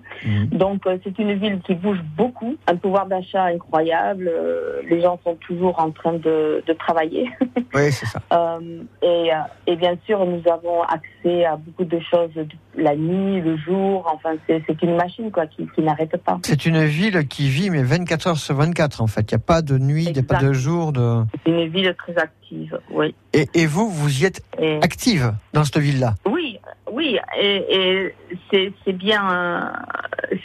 Donc 0.50 0.86
euh, 0.86 0.98
c'est 1.04 1.18
une 1.18 1.34
ville 1.34 1.60
qui 1.60 1.74
bouge 1.74 2.00
beaucoup, 2.16 2.56
un 2.66 2.76
pouvoir 2.76 3.06
d'achat 3.06 3.44
incroyable. 3.44 4.28
euh, 4.28 4.82
les 4.88 5.00
gens 5.00 5.18
sont 5.24 5.36
toujours 5.36 5.78
en 5.80 5.90
train 5.90 6.14
de, 6.14 6.62
de 6.66 6.72
travailler. 6.72 7.30
Oui, 7.74 7.90
c'est 7.92 8.06
ça. 8.06 8.20
Euh, 8.32 8.82
et, 9.02 9.30
et 9.66 9.76
bien 9.76 9.96
sûr, 10.06 10.24
nous 10.26 10.42
avons 10.50 10.82
accès 10.82 11.44
à 11.44 11.56
beaucoup 11.56 11.84
de 11.84 12.00
choses 12.00 12.32
la 12.76 12.96
nuit, 12.96 13.40
le 13.40 13.56
jour. 13.56 14.10
Enfin, 14.12 14.34
c'est 14.46 14.62
c'est 14.66 14.82
une 14.82 14.96
machine 14.96 15.30
quoi 15.30 15.46
qui, 15.46 15.66
qui 15.74 15.82
n'arrête 15.82 16.16
pas. 16.18 16.38
C'est 16.42 16.66
une 16.66 16.84
ville 16.84 17.26
qui 17.28 17.48
vit 17.48 17.70
mais 17.70 17.82
24 17.82 18.26
heures 18.28 18.36
sur 18.36 18.54
24 18.54 19.00
en 19.02 19.06
fait. 19.06 19.30
Il 19.32 19.34
n'y 19.34 19.42
a 19.42 19.44
pas 19.46 19.62
de 19.62 19.78
nuit, 19.78 20.04
il 20.04 20.12
n'y 20.12 20.18
a 20.18 20.22
pas 20.22 20.38
de 20.40 20.52
jour. 20.52 20.92
De... 20.92 21.22
C'est 21.44 21.50
une 21.50 21.68
ville 21.68 21.94
très 21.98 22.16
active, 22.16 22.78
oui. 22.90 23.14
Et, 23.32 23.46
et 23.54 23.66
vous, 23.66 23.88
vous 23.88 24.22
y 24.22 24.24
êtes 24.26 24.42
Et- 24.58 24.78
active 24.82 25.32
dans 25.52 25.64
cette 25.64 25.78
ville-là? 25.78 26.14
Oui, 26.30 26.58
oui, 26.92 27.18
et, 27.40 28.12
et 28.50 28.72
c'est 28.86 28.92
bien, 28.92 29.22
euh, 29.32 29.60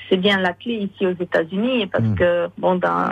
c'est 0.10 0.18
bien 0.18 0.40
la 0.40 0.54
clé 0.54 0.90
ici 0.92 1.06
aux 1.06 1.12
États-Unis 1.22 1.88
parce 1.88 2.04
Mm. 2.04 2.16
que 2.16 2.48
bon, 2.58 2.76
dans, 2.76 3.12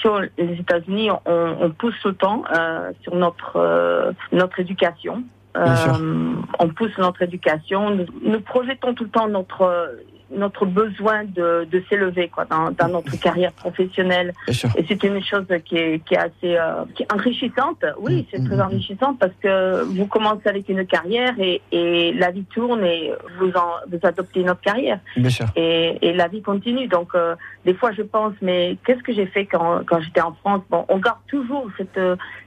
sur 0.00 0.20
les 0.20 0.52
États-Unis, 0.60 1.10
on, 1.24 1.56
on 1.60 1.70
pousse 1.70 1.94
tout 2.02 2.08
le 2.08 2.14
temps 2.16 2.42
euh, 2.54 2.90
sur 3.02 3.14
notre 3.14 3.56
euh, 3.56 4.12
notre 4.32 4.60
éducation. 4.60 5.22
Euh, 5.56 6.34
on 6.58 6.68
pousse 6.68 6.92
notre 6.98 7.22
éducation. 7.22 7.88
Nous, 7.90 8.04
nous 8.22 8.40
projetons 8.42 8.92
tout 8.92 9.04
le 9.04 9.10
temps 9.10 9.26
notre 9.26 9.90
notre 10.30 10.66
besoin 10.66 11.22
de, 11.24 11.66
de 11.70 11.82
s'élever 11.88 12.28
quoi 12.28 12.44
dans, 12.46 12.70
dans 12.72 12.88
notre 12.88 13.16
carrière 13.20 13.52
professionnelle 13.52 14.32
et 14.48 14.84
c'est 14.88 15.02
une 15.04 15.22
chose 15.22 15.46
qui 15.64 15.76
est, 15.76 16.04
qui 16.04 16.14
est 16.14 16.18
assez 16.18 16.56
euh, 16.56 16.84
qui 16.94 17.04
est 17.04 17.12
enrichissante. 17.12 17.84
Oui, 18.00 18.26
c'est 18.30 18.40
Mm, 18.40 18.46
très 18.48 18.56
mm, 18.56 18.60
enrichissant 18.60 19.14
parce 19.14 19.32
que 19.42 19.82
vous 19.84 20.06
commencez 20.06 20.48
avec 20.48 20.68
une 20.68 20.84
carrière 20.86 21.34
et, 21.38 21.62
et 21.72 22.12
la 22.14 22.30
vie 22.32 22.44
tourne 22.44 22.84
et 22.84 23.12
vous 23.38 23.50
en, 23.50 23.70
vous 23.90 23.98
adoptez 24.02 24.40
une 24.40 24.50
autre 24.50 24.60
carrière 24.60 24.98
Bien 25.16 25.30
sûr. 25.30 25.46
et, 25.56 25.96
et 26.02 26.12
la 26.12 26.28
vie 26.28 26.42
continue. 26.42 26.86
Donc 26.88 27.14
euh, 27.14 27.34
des 27.64 27.74
fois 27.74 27.92
je 27.92 28.02
pense 28.02 28.34
mais 28.42 28.76
qu'est-ce 28.84 29.02
que 29.02 29.12
j'ai 29.14 29.26
fait 29.26 29.46
quand, 29.46 29.80
quand 29.86 30.00
j'étais 30.00 30.20
en 30.20 30.32
France? 30.34 30.62
Bon, 30.70 30.84
on 30.88 30.98
garde 30.98 31.18
toujours 31.28 31.68
cette 31.76 31.98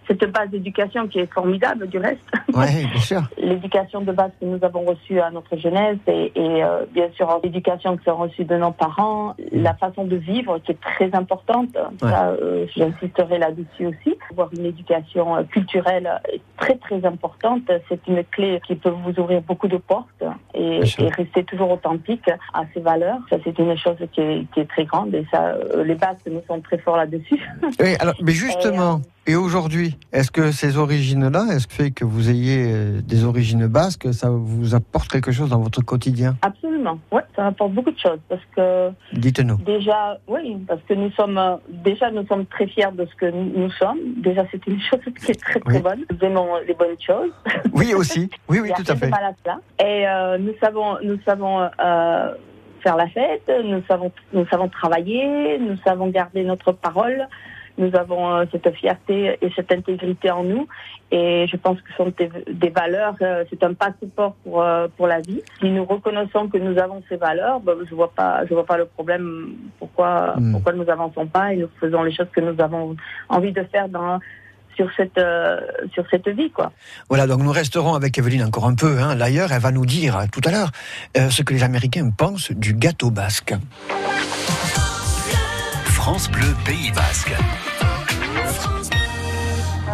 cette 0.09 0.31
base 0.31 0.49
d'éducation 0.49 1.07
qui 1.07 1.19
est 1.19 1.31
formidable 1.31 1.87
du 1.87 1.97
reste. 1.97 2.19
Oui, 2.51 2.85
bien 2.91 2.99
sûr. 2.99 3.21
L'éducation 3.37 4.01
de 4.01 4.11
base 4.11 4.31
que 4.41 4.45
nous 4.45 4.57
avons 4.63 4.83
reçue 4.83 5.19
à 5.21 5.29
notre 5.29 5.55
jeunesse 5.55 5.99
et, 6.07 6.31
et 6.35 6.63
euh, 6.63 6.83
bien 6.91 7.07
sûr 7.15 7.39
l'éducation 7.43 7.95
que 7.95 8.01
nous 8.05 8.11
avons 8.11 8.23
reçue 8.23 8.43
de 8.43 8.55
nos 8.57 8.71
parents, 8.71 9.35
la 9.51 9.75
façon 9.75 10.03
de 10.03 10.15
vivre 10.15 10.57
qui 10.59 10.71
est 10.71 10.81
très 10.81 11.13
importante. 11.13 11.77
Ça, 11.99 12.29
euh, 12.29 12.65
J'insisterai 12.75 13.37
là-dessus 13.37 13.85
aussi. 13.85 14.17
Avoir 14.31 14.49
une 14.53 14.65
éducation 14.65 15.35
euh, 15.35 15.43
culturelle 15.43 16.09
est 16.33 16.41
très 16.57 16.75
très 16.75 17.05
importante. 17.05 17.69
C'est 17.87 18.07
une 18.07 18.23
clé 18.25 18.59
qui 18.65 18.75
peut 18.75 18.89
vous 18.89 19.17
ouvrir 19.21 19.41
beaucoup 19.41 19.67
de 19.67 19.77
portes 19.77 20.23
et, 20.53 20.79
rester 21.15 21.43
toujours 21.43 21.71
authentique 21.71 22.29
à 22.53 22.63
ses 22.73 22.81
valeurs. 22.81 23.19
Ça 23.29 23.37
c'est 23.43 23.57
une 23.59 23.77
chose 23.77 23.97
qui 24.11 24.21
est, 24.21 24.51
qui 24.53 24.61
est 24.61 24.69
très 24.69 24.85
grande 24.85 25.13
et 25.13 25.25
ça, 25.31 25.49
euh, 25.49 25.83
les 25.83 25.95
bases 25.95 26.17
nous 26.29 26.41
sont 26.47 26.59
très 26.61 26.77
forts 26.77 26.97
là-dessus. 26.97 27.39
Oui, 27.79 27.95
alors, 27.99 28.15
mais 28.21 28.31
justement, 28.31 29.01
et 29.18 29.18
aujourd'hui, 29.35 29.97
est-ce 30.11 30.31
que 30.31 30.51
ces 30.51 30.77
origines-là, 30.77 31.45
est-ce 31.51 31.67
que 31.67 31.73
fait 31.73 31.91
que 31.91 32.05
vous 32.05 32.29
ayez 32.29 32.65
euh, 32.67 33.01
des 33.01 33.25
origines 33.25 33.67
basques, 33.67 34.13
ça 34.13 34.29
vous 34.29 34.75
apporte 34.75 35.09
quelque 35.11 35.31
chose 35.31 35.49
dans 35.49 35.59
votre 35.59 35.81
quotidien? 35.81 36.35
Absolument. 36.41 36.99
Ouais, 37.11 37.21
ça 37.35 37.47
apporte 37.47 37.73
beaucoup 37.73 37.91
de 37.91 37.99
choses 37.99 38.19
parce 38.27 38.41
que 38.55 38.89
Dites-nous. 39.13 39.57
Déjà, 39.57 40.17
oui, 40.27 40.57
parce 40.67 40.81
que 40.87 40.93
nous 40.93 41.11
sommes 41.11 41.37
euh, 41.37 41.55
déjà 41.69 42.09
nous 42.11 42.25
sommes 42.27 42.45
très 42.45 42.67
fiers 42.67 42.91
de 42.93 43.05
ce 43.05 43.15
que 43.15 43.25
nous, 43.29 43.69
sommes. 43.71 43.99
Déjà, 44.17 44.45
c'est 44.51 44.65
une 44.67 44.79
chose 44.89 44.99
qui 45.19 45.31
est 45.31 45.41
très 45.41 45.59
très 45.59 45.75
Oui. 45.75 45.81
bonne. 45.81 46.05
Nous 46.11 46.27
aimons 46.27 46.47
les 46.67 46.73
bonnes 46.73 46.95
choses. 47.05 47.31
Oui, 47.73 47.93
aussi. 47.93 48.29
Oui, 48.47 48.59
oui, 48.61 48.71
tout 48.77 48.91
à 48.91 48.95
fait. 48.95 49.11
Et 49.79 50.07
euh, 50.07 50.37
nous 50.37 50.53
savons, 50.61 50.97
nous 51.03 51.19
savons 51.25 51.61
euh, 51.61 52.33
faire 52.81 52.95
la 52.95 53.07
fête. 53.07 53.51
Nous 53.63 53.81
savons, 53.87 54.11
nous 54.33 54.45
savons 54.47 54.69
travailler. 54.69 55.59
Nous 55.59 55.77
savons 55.85 56.07
garder 56.07 56.43
notre 56.43 56.71
parole. 56.71 57.27
Nous 57.79 57.95
avons 57.95 58.23
euh, 58.35 58.45
cette 58.51 58.69
fierté 58.75 59.37
et 59.41 59.51
cette 59.55 59.71
intégrité 59.71 60.29
en 60.29 60.43
nous. 60.43 60.67
Et 61.11 61.47
je 61.51 61.57
pense 61.57 61.81
que 61.81 61.89
ce 61.89 61.95
sont 61.97 62.13
des, 62.15 62.29
des 62.53 62.69
valeurs, 62.69 63.15
euh, 63.21 63.43
c'est 63.49 63.63
un 63.63 63.73
passeport 63.73 64.35
pour, 64.43 64.61
euh, 64.61 64.87
pour 64.95 65.07
la 65.07 65.21
vie. 65.21 65.41
Si 65.59 65.71
nous 65.71 65.85
reconnaissons 65.85 66.47
que 66.47 66.59
nous 66.59 66.77
avons 66.77 67.01
ces 67.09 67.15
valeurs, 67.15 67.59
ben, 67.61 67.73
je 67.89 67.95
vois 67.95 68.11
pas, 68.11 68.45
je 68.47 68.53
vois 68.53 68.65
pas 68.65 68.77
le 68.77 68.85
problème 68.85 69.55
pourquoi, 69.79 70.19
Hmm. 70.37 70.51
pourquoi 70.51 70.73
nous 70.73 70.89
avançons 70.89 71.27
pas 71.27 71.53
et 71.53 71.57
nous 71.57 71.69
faisons 71.79 72.03
les 72.03 72.13
choses 72.13 72.27
que 72.33 72.41
nous 72.41 72.59
avons 72.61 72.95
envie 73.29 73.51
de 73.51 73.63
faire 73.71 73.89
dans, 73.89 74.19
sur 74.75 74.89
cette, 74.95 75.17
euh, 75.17 75.59
sur 75.93 76.05
cette 76.09 76.27
vie, 76.29 76.51
quoi. 76.51 76.71
Voilà, 77.09 77.27
donc 77.27 77.41
nous 77.41 77.51
resterons 77.51 77.95
avec 77.95 78.17
Evelyne 78.17 78.43
encore 78.43 78.65
un 78.65 78.75
peu. 78.75 78.97
Hein. 78.99 79.15
D'ailleurs, 79.15 79.51
elle 79.51 79.61
va 79.61 79.71
nous 79.71 79.85
dire 79.85 80.17
euh, 80.17 80.25
tout 80.31 80.41
à 80.45 80.51
l'heure 80.51 80.71
euh, 81.17 81.29
ce 81.29 81.43
que 81.43 81.53
les 81.53 81.63
Américains 81.63 82.09
pensent 82.15 82.51
du 82.51 82.73
gâteau 82.73 83.11
basque. 83.11 83.53
France 85.85 86.29
Bleu 86.31 86.47
Pays 86.65 86.91
Basque. 86.91 87.33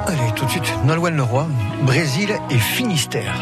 Allez, 0.08 0.32
tout 0.36 0.46
de 0.46 0.52
suite, 0.52 0.72
Nolwenn 0.86 1.16
Leroy, 1.16 1.48
Brésil 1.84 2.30
et 2.52 2.60
Finistère. 2.60 3.42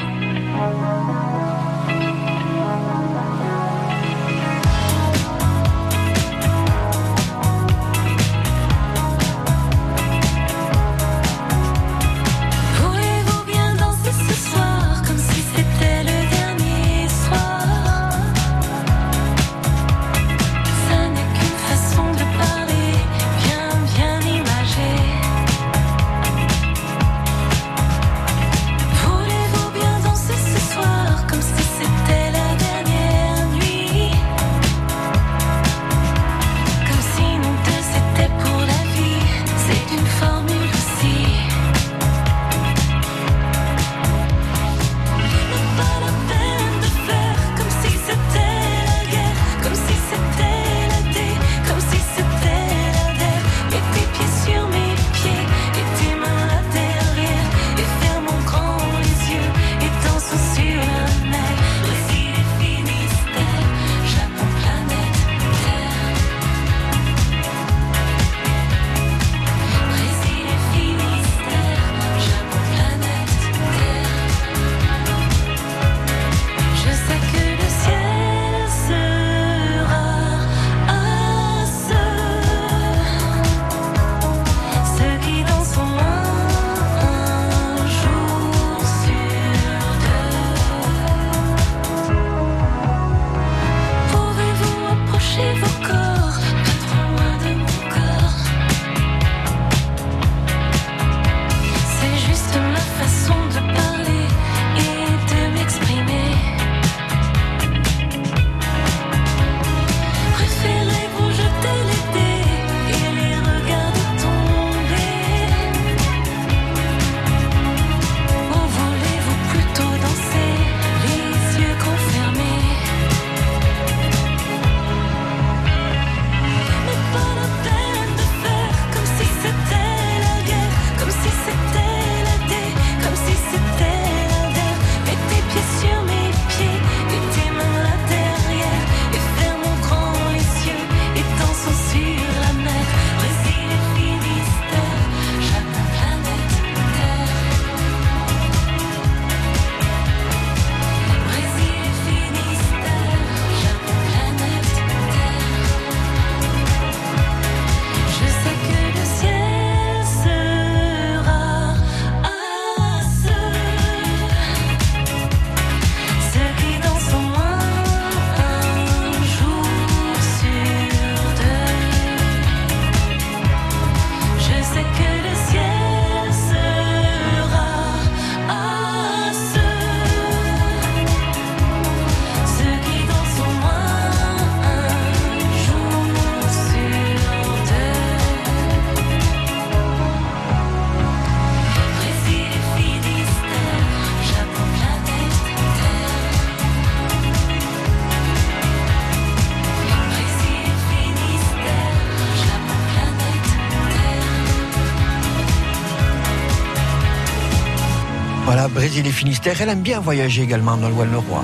Voilà, 208.94 209.02
Brésil 209.02 209.08
et 209.08 209.12
Finistère. 209.12 209.60
Elle 209.60 209.70
aime 209.70 209.82
bien 209.82 210.00
voyager 210.00 210.44
également 210.44 210.78
dans 210.78 210.88
le 210.88 210.94
Val-le-Roi. 210.94 211.44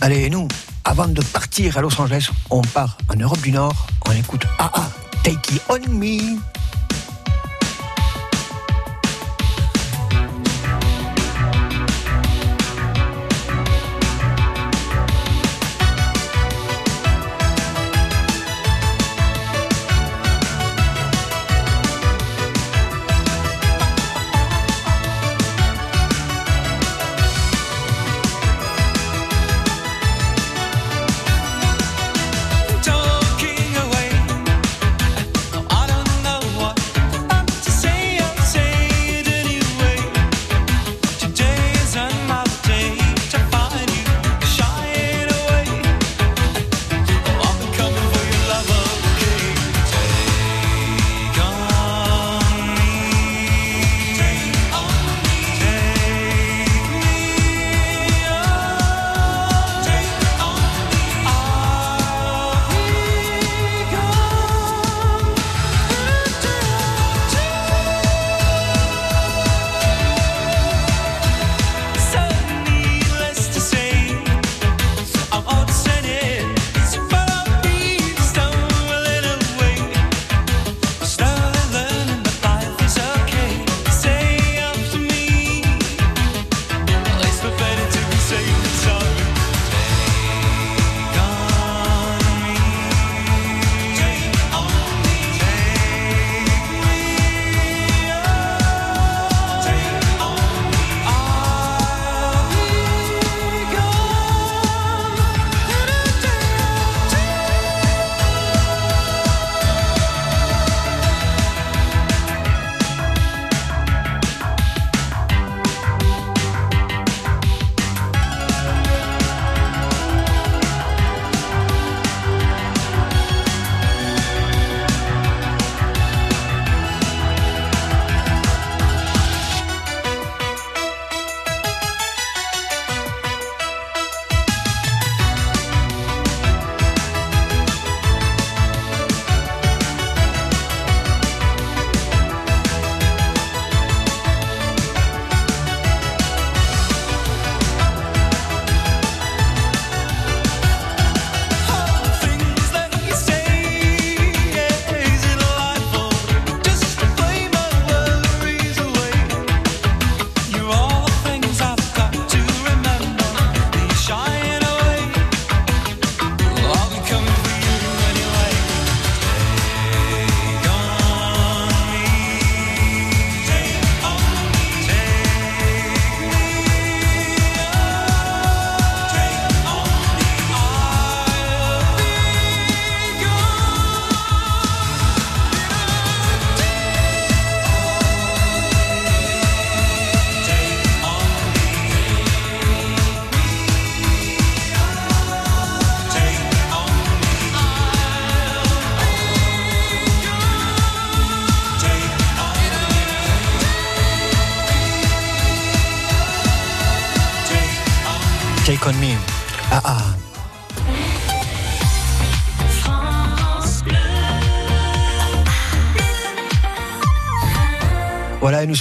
Allez, 0.00 0.22
et 0.22 0.30
nous, 0.30 0.48
avant 0.84 1.06
de 1.06 1.20
partir 1.20 1.76
à 1.76 1.82
Los 1.82 2.00
Angeles, 2.00 2.30
on 2.48 2.62
part 2.62 2.96
en 3.10 3.16
Europe 3.16 3.42
du 3.42 3.52
Nord. 3.52 3.86
On 4.08 4.12
écoute 4.12 4.46
AA, 4.58 4.90
Take 5.22 5.54
It 5.54 5.62
On 5.68 5.90
Me. 5.90 6.51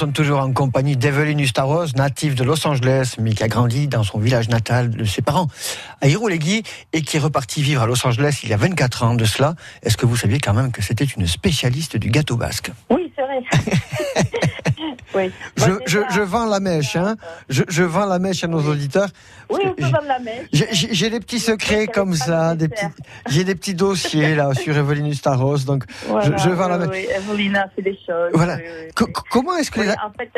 Sommes 0.01 0.13
toujours 0.13 0.39
en 0.39 0.51
compagnie 0.51 0.97
d'Evelyn 0.97 1.37
Ustaros, 1.37 1.93
native 1.95 2.33
de 2.33 2.43
Los 2.43 2.65
Angeles, 2.65 3.17
mais 3.19 3.33
qui 3.33 3.43
a 3.43 3.47
grandi 3.47 3.87
dans 3.87 4.01
son 4.01 4.17
village 4.17 4.49
natal 4.49 4.89
de 4.89 5.05
ses 5.05 5.21
parents 5.21 5.45
à 6.01 6.07
Iroulegui 6.07 6.63
et 6.91 7.03
qui 7.03 7.17
est 7.17 7.19
reparti 7.19 7.61
vivre 7.61 7.83
à 7.83 7.85
Los 7.85 8.03
Angeles 8.03 8.39
il 8.41 8.49
y 8.49 8.53
a 8.53 8.57
24 8.57 9.03
ans 9.03 9.13
de 9.13 9.25
cela. 9.25 9.53
Est-ce 9.83 9.97
que 9.97 10.07
vous 10.07 10.17
saviez 10.17 10.39
quand 10.39 10.55
même 10.55 10.71
que 10.71 10.81
c'était 10.81 11.03
une 11.03 11.27
spécialiste 11.27 11.97
du 11.97 12.09
gâteau 12.09 12.35
basque? 12.35 12.71
Oui, 12.89 13.13
c'est 13.15 13.21
vrai. 13.21 13.43
oui. 15.15 15.31
je, 15.57 15.65
Moi, 15.69 15.79
je, 15.85 15.99
je 16.13 16.21
vends 16.21 16.45
la 16.45 16.59
mèche, 16.59 16.95
hein. 16.95 17.15
je, 17.49 17.63
je 17.67 17.83
vends 17.83 18.05
la 18.05 18.19
mèche 18.19 18.43
à 18.43 18.47
nos 18.47 18.61
auditeurs. 18.61 19.09
Oui, 19.49 19.59
on 19.65 19.73
peut 19.73 19.83
vendre 19.83 20.07
la 20.07 20.19
mèche. 20.19 20.47
J'ai 20.51 21.09
des 21.09 21.19
petits 21.19 21.39
secrets 21.39 21.87
comme 21.87 22.13
ça, 22.13 22.55
des 22.55 22.69
petits, 22.69 22.85
j'ai 23.29 23.43
des 23.43 23.55
petits 23.55 23.73
dossiers 23.75 24.33
là 24.35 24.53
sur 24.53 24.75
Evelyn 24.77 25.05
Ustaros, 25.07 25.65
donc 25.65 25.83
Voilà, 26.07 26.37
je, 26.37 26.49
vends 26.49 26.67
la 26.69 26.77
mèche. 26.77 26.89
oui, 26.89 27.07
Evelina 27.15 27.67
fait 27.75 27.81
des 27.81 27.97
choses. 28.05 28.31
Voilà. 28.33 28.55
oui, 28.55 28.61
oui, 28.65 28.83
oui. 28.87 28.91
co- 28.95 29.23
comment 29.29 29.55
est-ce 29.57 29.71
que 29.71 29.81
les, 29.81 29.89
en 29.89 30.11
fait, 30.17 30.31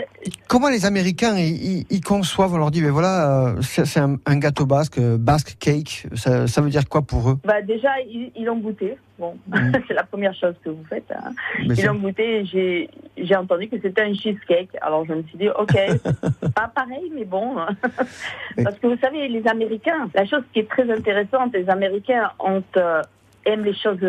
comment 0.48 0.70
les 0.70 0.86
Américains 0.86 1.38
ils, 1.38 1.86
ils- 1.90 2.02
conçoivent 2.02 2.54
On 2.54 2.58
leur 2.58 2.72
dit, 2.72 2.82
mais 2.82 2.90
voilà, 2.90 3.48
euh, 3.50 3.62
c'est 3.62 4.00
un, 4.00 4.18
un 4.26 4.38
gâteau 4.38 4.66
basque, 4.66 4.98
euh, 4.98 5.18
basque 5.18 5.56
cake. 5.60 6.08
Ça, 6.16 6.48
ça 6.48 6.62
veut 6.62 6.70
dire 6.70 6.88
quoi 6.90 7.02
pour 7.04 7.30
eux? 7.30 7.40
Bah, 7.46 7.62
déjà, 7.62 7.90
ils 8.36 8.44
l'ont 8.44 8.58
goûté. 8.60 8.98
Bon, 9.20 9.38
c'est 9.88 9.94
la 9.94 10.04
première 10.04 10.34
chose 10.34 10.56
que 10.64 10.70
vous 10.70 10.84
faites. 10.90 11.12
hein. 11.12 11.32
Mm. 11.60 11.74
Ils 11.78 11.86
l'ont 11.86 11.96
goûté 11.96 12.40
et 12.40 12.46
j'ai 12.46 12.90
j'ai 13.18 13.36
entendu 13.36 13.68
que 13.68 13.80
c'était 13.80 14.02
un 14.02 14.14
cheesecake. 14.14 14.70
Alors 14.82 15.06
je 15.06 15.14
me 15.14 15.24
suis 15.24 15.38
dit, 15.38 15.50
ok, 15.50 15.76
pas 16.56 16.72
pareil, 16.74 17.12
mais 17.14 17.26
bon. 17.26 17.56
Parce 18.64 18.80
que 18.80 18.88
vous 18.88 18.98
savez, 18.98 19.28
les 19.28 19.48
Américains, 19.48 20.10
la 20.16 20.26
chose 20.26 20.44
qui 20.52 20.60
est 20.60 20.70
très 20.70 20.90
intéressante, 20.92 21.54
les 21.54 21.70
Américains 21.70 22.32
ont, 22.40 22.64
euh, 22.78 23.02
aiment 23.46 23.66
les 23.66 23.76
choses 23.76 24.00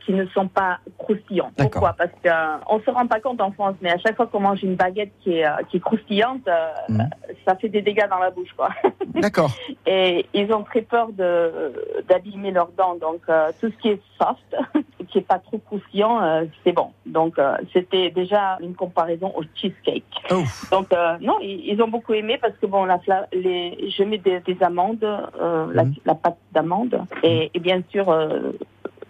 qui 0.00 0.12
ne 0.12 0.26
sont 0.26 0.48
pas 0.48 0.78
croustillants. 0.98 1.52
Pourquoi? 1.56 1.94
Parce 1.96 2.10
qu'on 2.22 2.78
ne 2.78 2.82
se 2.82 2.90
rend 2.90 3.06
pas 3.06 3.20
compte 3.20 3.40
en 3.40 3.52
France, 3.52 3.76
mais 3.80 3.90
à 3.92 3.98
chaque 3.98 4.16
fois 4.16 4.26
qu'on 4.26 4.40
mange 4.40 4.62
une 4.64 4.74
baguette 4.74 5.12
qui 5.22 5.38
est, 5.38 5.46
euh, 5.46 5.50
qui 5.70 5.76
est 5.76 5.80
croustillante, 5.80 6.46
euh, 6.48 6.68
Mhm. 6.88 7.08
ça 7.46 7.54
fait 7.56 7.68
des 7.68 7.82
dégâts 7.82 8.08
dans 8.10 8.18
la 8.18 8.30
bouche. 8.30 8.52
Quoi. 8.56 8.70
D'accord. 9.14 9.50
Et 9.86 10.26
ils 10.34 10.52
ont 10.52 10.62
très 10.64 10.82
peur 10.82 11.08
de 11.12 11.72
d'abîmer 12.08 12.50
leurs 12.50 12.70
dents. 12.76 12.96
Donc 12.96 13.20
euh, 13.28 13.50
tout 13.60 13.70
ce 13.70 13.76
qui 13.82 13.88
est 13.90 14.00
soft, 14.18 14.56
qui 15.08 15.18
est 15.18 15.26
pas 15.28 15.38
trop 15.38 15.58
croustillant, 15.58 16.20
euh, 16.22 16.44
c'est 16.64 16.72
bon. 16.72 16.88
Donc 17.06 17.38
euh, 17.38 17.56
c'était 17.72 18.10
déjà 18.10 18.58
une 18.60 18.74
comparaison 18.74 19.32
au 19.36 19.42
cheesecake. 19.54 20.04
Oh. 20.30 20.42
Donc 20.70 20.92
euh, 20.92 21.16
non, 21.20 21.38
ils, 21.42 21.68
ils 21.72 21.82
ont 21.82 21.88
beaucoup 21.88 22.14
aimé 22.14 22.38
parce 22.40 22.54
que 22.60 22.66
bon, 22.66 22.84
la, 22.84 22.98
les, 23.32 23.90
je 23.96 24.02
mets 24.02 24.18
des, 24.18 24.40
des 24.40 24.60
amandes, 24.62 25.04
euh, 25.04 25.66
la, 25.72 25.84
Mhm. 25.84 25.94
la 26.06 26.14
pâte 26.14 26.38
d'amande 26.52 27.00
et, 27.22 27.50
et 27.54 27.60
bien 27.60 27.82
sûr. 27.90 28.10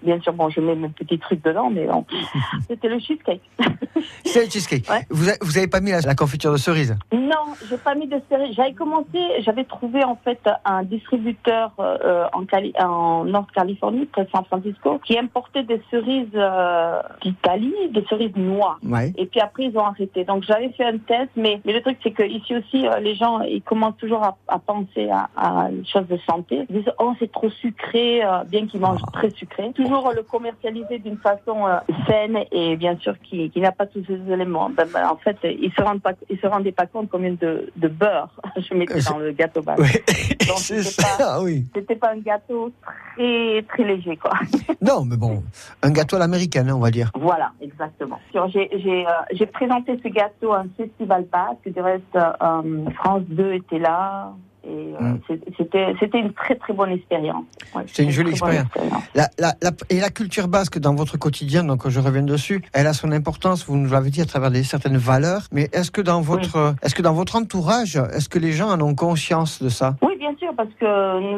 Bien 0.03 0.21
sûr, 0.21 0.33
bon, 0.33 0.49
je 0.51 0.61
mets 0.61 0.75
mes 0.75 0.89
petits 0.89 1.19
trucs 1.19 1.43
dedans, 1.43 1.71
mais 1.71 1.87
bon, 1.87 2.05
c'était 2.69 2.89
le 2.89 2.99
cheesecake. 2.99 3.43
C'est 4.25 4.45
le 4.45 4.51
cheesecake. 4.51 4.89
Ouais. 4.89 5.07
Vous, 5.11 5.29
a- 5.29 5.35
vous 5.41 5.59
avez 5.59 5.69
pas 5.69 5.81
mis 5.81 5.91
la, 5.91 6.01
la 6.01 6.15
confiture 6.15 6.53
de 6.53 6.57
cerise? 6.57 6.97
Non, 7.13 7.55
j'ai 7.69 7.77
pas 7.79 7.95
mis 7.95 8.07
de 8.07 8.21
série. 8.31 8.53
J'avais 8.55 8.73
commencé, 8.73 9.19
j'avais 9.41 9.65
trouvé 9.65 10.05
en 10.05 10.17
fait 10.17 10.41
un 10.65 10.83
distributeur 10.83 11.73
euh, 11.79 12.27
en, 12.33 12.45
Cali 12.45 12.73
en 12.79 13.25
Nord-Californie, 13.25 14.07
près 14.07 14.25
de 14.25 14.31
San 14.31 14.45
Francisco, 14.45 15.01
qui 15.05 15.19
importait 15.19 15.63
des 15.63 15.81
cerises 15.91 16.29
euh, 16.35 17.01
d'Italie, 17.23 17.75
des 17.91 18.05
cerises 18.09 18.37
noires. 18.37 18.79
Ouais. 18.85 19.13
Et 19.17 19.27
puis 19.27 19.41
après, 19.41 19.65
ils 19.65 19.77
ont 19.77 19.85
arrêté. 19.87 20.25
Donc 20.25 20.45
j'avais 20.45 20.71
fait 20.71 20.85
un 20.85 20.99
test, 20.99 21.31
mais, 21.37 21.61
mais 21.65 21.73
le 21.73 21.81
truc, 21.83 21.99
c'est 22.03 22.11
que 22.13 22.23
ici 22.23 22.55
aussi, 22.57 22.87
euh, 22.87 22.99
les 23.01 23.15
gens, 23.15 23.41
ils 23.43 23.63
commencent 23.63 23.97
toujours 23.99 24.23
à, 24.25 24.37
à 24.49 24.59
penser 24.59 25.09
à, 25.11 25.29
à 25.37 25.71
une 25.71 25.87
chose 25.87 26.07
de 26.09 26.19
santé. 26.29 26.67
Ils 26.71 26.77
disent, 26.83 26.93
oh, 26.99 27.13
c'est 27.19 27.31
trop 27.33 27.51
sucré, 27.51 28.25
euh, 28.25 28.45
bien 28.45 28.67
qu'ils 28.67 28.81
mangent 28.81 29.03
très 29.13 29.31
sucré. 29.31 29.73
Toujours 29.75 30.13
le 30.15 30.23
commercialiser 30.23 30.99
d'une 30.99 31.19
façon 31.19 31.67
euh, 31.67 31.77
saine 32.07 32.39
et 32.53 32.77
bien 32.77 32.97
sûr 32.99 33.15
qui, 33.23 33.51
qui 33.51 33.61
n'a 33.61 33.73
pas 33.73 33.82
tous 33.87 34.05
ces 34.07 34.33
éléments. 34.33 34.71
Ben, 34.71 34.87
ben, 34.93 35.09
en 35.09 35.17
fait, 35.17 35.37
ils 35.45 35.73
se 35.77 35.83
rendent 35.83 36.03
pas, 36.03 36.13
ils 36.31 36.39
se 36.39 36.47
rendaient 36.47 36.73
pas 36.73 36.87
compte 36.87 37.09
combien 37.11 37.33
de, 37.33 37.71
de 37.77 37.89
beurre 37.89 38.31
je 38.57 38.75
mettais 38.75 39.01
dans 39.03 39.19
le 39.19 39.33
gâteau 39.33 39.63
bas. 39.63 39.77
Ouais. 39.77 40.05
Donc 40.47 40.59
c'était 40.59 41.03
pas, 41.19 41.43
oui. 41.43 41.65
c'était 41.75 41.97
pas 41.97 42.13
un 42.13 42.19
gâteau 42.19 42.73
très 42.83 43.63
très 43.69 43.85
léger, 43.85 44.17
quoi. 44.17 44.33
Non, 44.81 45.05
mais 45.05 45.17
bon, 45.17 45.43
un 45.83 45.91
gâteau 45.91 46.17
à 46.17 46.19
l'américaine, 46.19 46.69
hein, 46.69 46.75
on 46.75 46.81
va 46.81 46.91
dire. 46.91 47.11
Voilà, 47.15 47.53
exactement. 47.61 48.19
J'ai 48.33 49.07
euh, 49.07 49.47
présenté 49.53 49.99
ce 50.03 50.09
gâteau 50.09 50.53
à 50.53 50.61
un 50.61 50.67
festival 50.77 51.25
basque. 51.31 51.73
Du 51.73 51.81
reste, 51.81 52.05
euh, 52.17 52.91
France 52.97 53.23
2 53.29 53.55
était 53.55 53.79
là. 53.79 54.33
Et 54.65 54.69
euh, 54.69 55.01
Mm. 55.01 55.19
c'était 55.57 55.95
c'était 55.99 56.21
une 56.21 56.33
très 56.33 56.55
très 56.55 56.73
bonne 56.73 56.91
expérience. 56.93 57.45
Ouais, 57.75 57.83
C'est 57.89 58.05
une 58.05 58.11
jolie 58.11 58.31
expérience. 58.31 58.69
La, 59.15 59.29
la- 59.39 59.55
la- 59.61 59.71
et 59.91 59.99
la 59.99 60.11
culture 60.11 60.47
basque 60.49 60.79
dans 60.79 60.95
votre 60.95 61.17
quotidien, 61.17 61.65
donc 61.65 61.89
je 61.89 61.99
reviens 62.01 62.23
dessus, 62.23 62.63
elle 62.73 62.87
a 62.87 62.93
son 62.93 63.11
importance, 63.13 63.67
vous 63.67 63.77
nous 63.77 63.91
l'avez 63.91 64.11
dit, 64.11 64.21
à 64.21 64.25
travers 64.27 64.51
des, 64.53 64.63
certaines 64.63 64.97
valeurs. 64.99 65.43
Mais 65.53 65.69
est-ce 65.73 65.91
que 65.91 66.01
dans 66.01 66.21
votre, 66.21 66.75
est-ce 66.83 66.95
que 66.95 67.03
dans 67.03 67.13
votre 67.15 67.35
entourage, 67.37 67.97
est-ce 67.97 68.29
que 68.29 68.39
les 68.39 68.53
gens 68.53 68.71
en 68.71 68.81
ont 68.81 68.95
conscience 68.95 69.63
de 69.63 69.69
ça? 69.69 69.97
Oui, 70.03 70.17
bien 70.19 70.35
sûr, 70.39 70.53
parce 70.57 70.71
que 70.79 70.87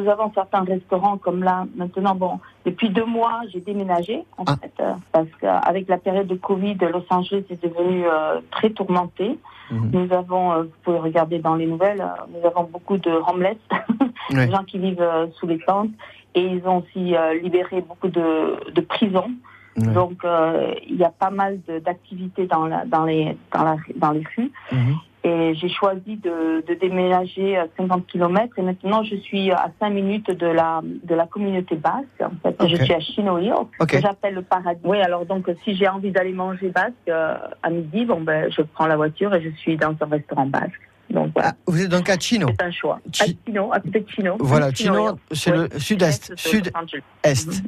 nous 0.03 0.11
avons 0.11 0.31
certains 0.35 0.63
restaurants 0.65 1.17
comme 1.17 1.43
là, 1.43 1.65
maintenant, 1.77 2.15
bon, 2.15 2.39
depuis 2.65 2.89
deux 2.89 3.05
mois, 3.05 3.41
j'ai 3.53 3.61
déménagé, 3.61 4.25
en 4.39 4.45
Ah. 4.47 4.57
fait, 4.57 4.73
euh, 4.81 4.93
parce 5.13 5.29
qu'avec 5.41 5.89
la 5.89 5.99
période 5.99 6.27
de 6.27 6.35
Covid, 6.35 6.77
Los 6.77 7.05
Angeles 7.11 7.45
est 7.51 7.63
devenu 7.63 8.05
euh, 8.07 8.41
très 8.51 8.71
tourmenté. 8.71 9.39
Mhm. 9.71 9.91
Nous 9.93 10.13
avons, 10.13 10.53
euh, 10.53 10.63
vous 10.63 10.71
pouvez 10.83 10.99
regarder 10.99 11.39
dans 11.39 11.55
les 11.55 11.67
nouvelles, 11.67 12.01
euh, 12.01 12.23
nous 12.33 12.47
avons 12.47 12.65
beaucoup 12.65 12.97
de 12.99 13.11
homeless, 13.11 13.57
Ouais. 14.31 14.47
des 14.47 14.53
gens 14.53 14.65
qui 14.65 14.79
vivent 14.79 15.01
euh, 15.03 15.27
sous 15.39 15.47
les 15.47 15.59
tentes, 15.61 15.91
et 16.35 16.43
ils 16.43 16.67
ont 16.67 16.79
aussi 16.79 17.15
euh, 17.15 17.35
libéré 17.41 17.83
beaucoup 17.83 18.09
de, 18.09 18.71
de 18.73 18.81
prisons. 18.81 19.31
Ouais. 19.77 19.93
Donc, 19.93 20.25
euh, 20.25 20.73
il 20.87 20.97
y 20.97 21.05
a 21.05 21.11
pas 21.11 21.31
mal 21.31 21.59
d'activités 21.85 22.47
dans, 22.47 22.67
la, 22.67 22.85
dans, 22.87 23.05
les, 23.05 23.37
dans, 23.53 23.65
la, 23.65 23.77
dans 23.97 24.13
les 24.13 24.23
rues. 24.37 24.51
Mhm. 24.73 24.95
Et 25.27 25.55
j'ai 25.55 25.71
choisi 25.71 26.17
de, 26.17 26.63
de 26.69 26.75
déménager 26.75 27.57
à 27.57 27.67
50 27.79 28.07
km 28.07 28.59
et 28.59 28.63
maintenant 28.63 29.03
je 29.05 29.17
suis 29.17 29.51
à 29.53 29.71
5 29.81 29.89
minutes 29.89 30.31
de 30.31 30.47
la, 30.47 30.83
de 30.83 31.15
la 31.15 31.27
communauté 31.27 31.77
basque. 31.77 32.05
En 32.21 32.29
fait, 32.43 32.55
Ok. 32.63 32.69
je 32.69 32.77
suis 32.85 32.93
à 32.93 33.01
Chino 33.01 33.39
Hill, 33.39 33.55
Ok. 33.81 33.87
que 33.89 34.01
j'appelle 34.03 34.35
le 34.35 34.43
paradis. 34.43 34.83
Oui, 34.85 35.01
alors 35.01 35.25
donc 35.25 35.51
si 35.65 35.75
j'ai 35.77 35.89
envie 35.89 36.11
d'aller 36.11 36.33
manger 36.35 36.69
basque 36.69 36.93
euh, 37.09 37.37
à 37.63 37.71
midi, 37.71 38.05
bon 38.05 38.21
ben 38.21 38.51
je 38.51 38.61
prends 38.61 38.87
la 38.87 38.97
voiture 38.97 39.35
et 39.35 39.41
je 39.43 39.49
suis 39.57 39.79
dans 39.79 39.95
un 39.99 40.07
restaurant 40.11 40.45
basque. 40.47 40.79
Donc 41.09 41.31
voilà, 41.35 41.53
Ah, 41.53 41.57
vous 41.69 41.81
êtes 41.83 41.89
donc 41.91 42.09
à 42.11 42.19
Chino. 42.19 42.47
c'est 42.51 42.63
un 42.67 42.71
choix. 42.71 43.01
À 43.21 43.25
Chi- 43.25 43.39
Chino, 43.47 43.73
à 43.73 43.81
côté 43.81 44.01
de 44.01 44.09
Chino. 44.11 44.37
Voilà, 44.41 44.73
Chino 44.75 45.17
c'est 45.33 45.53
Oui. 45.57 45.69
le 45.73 45.79
sud-est, 45.79 46.33
de 46.33 46.37
sud-est. 46.39 47.63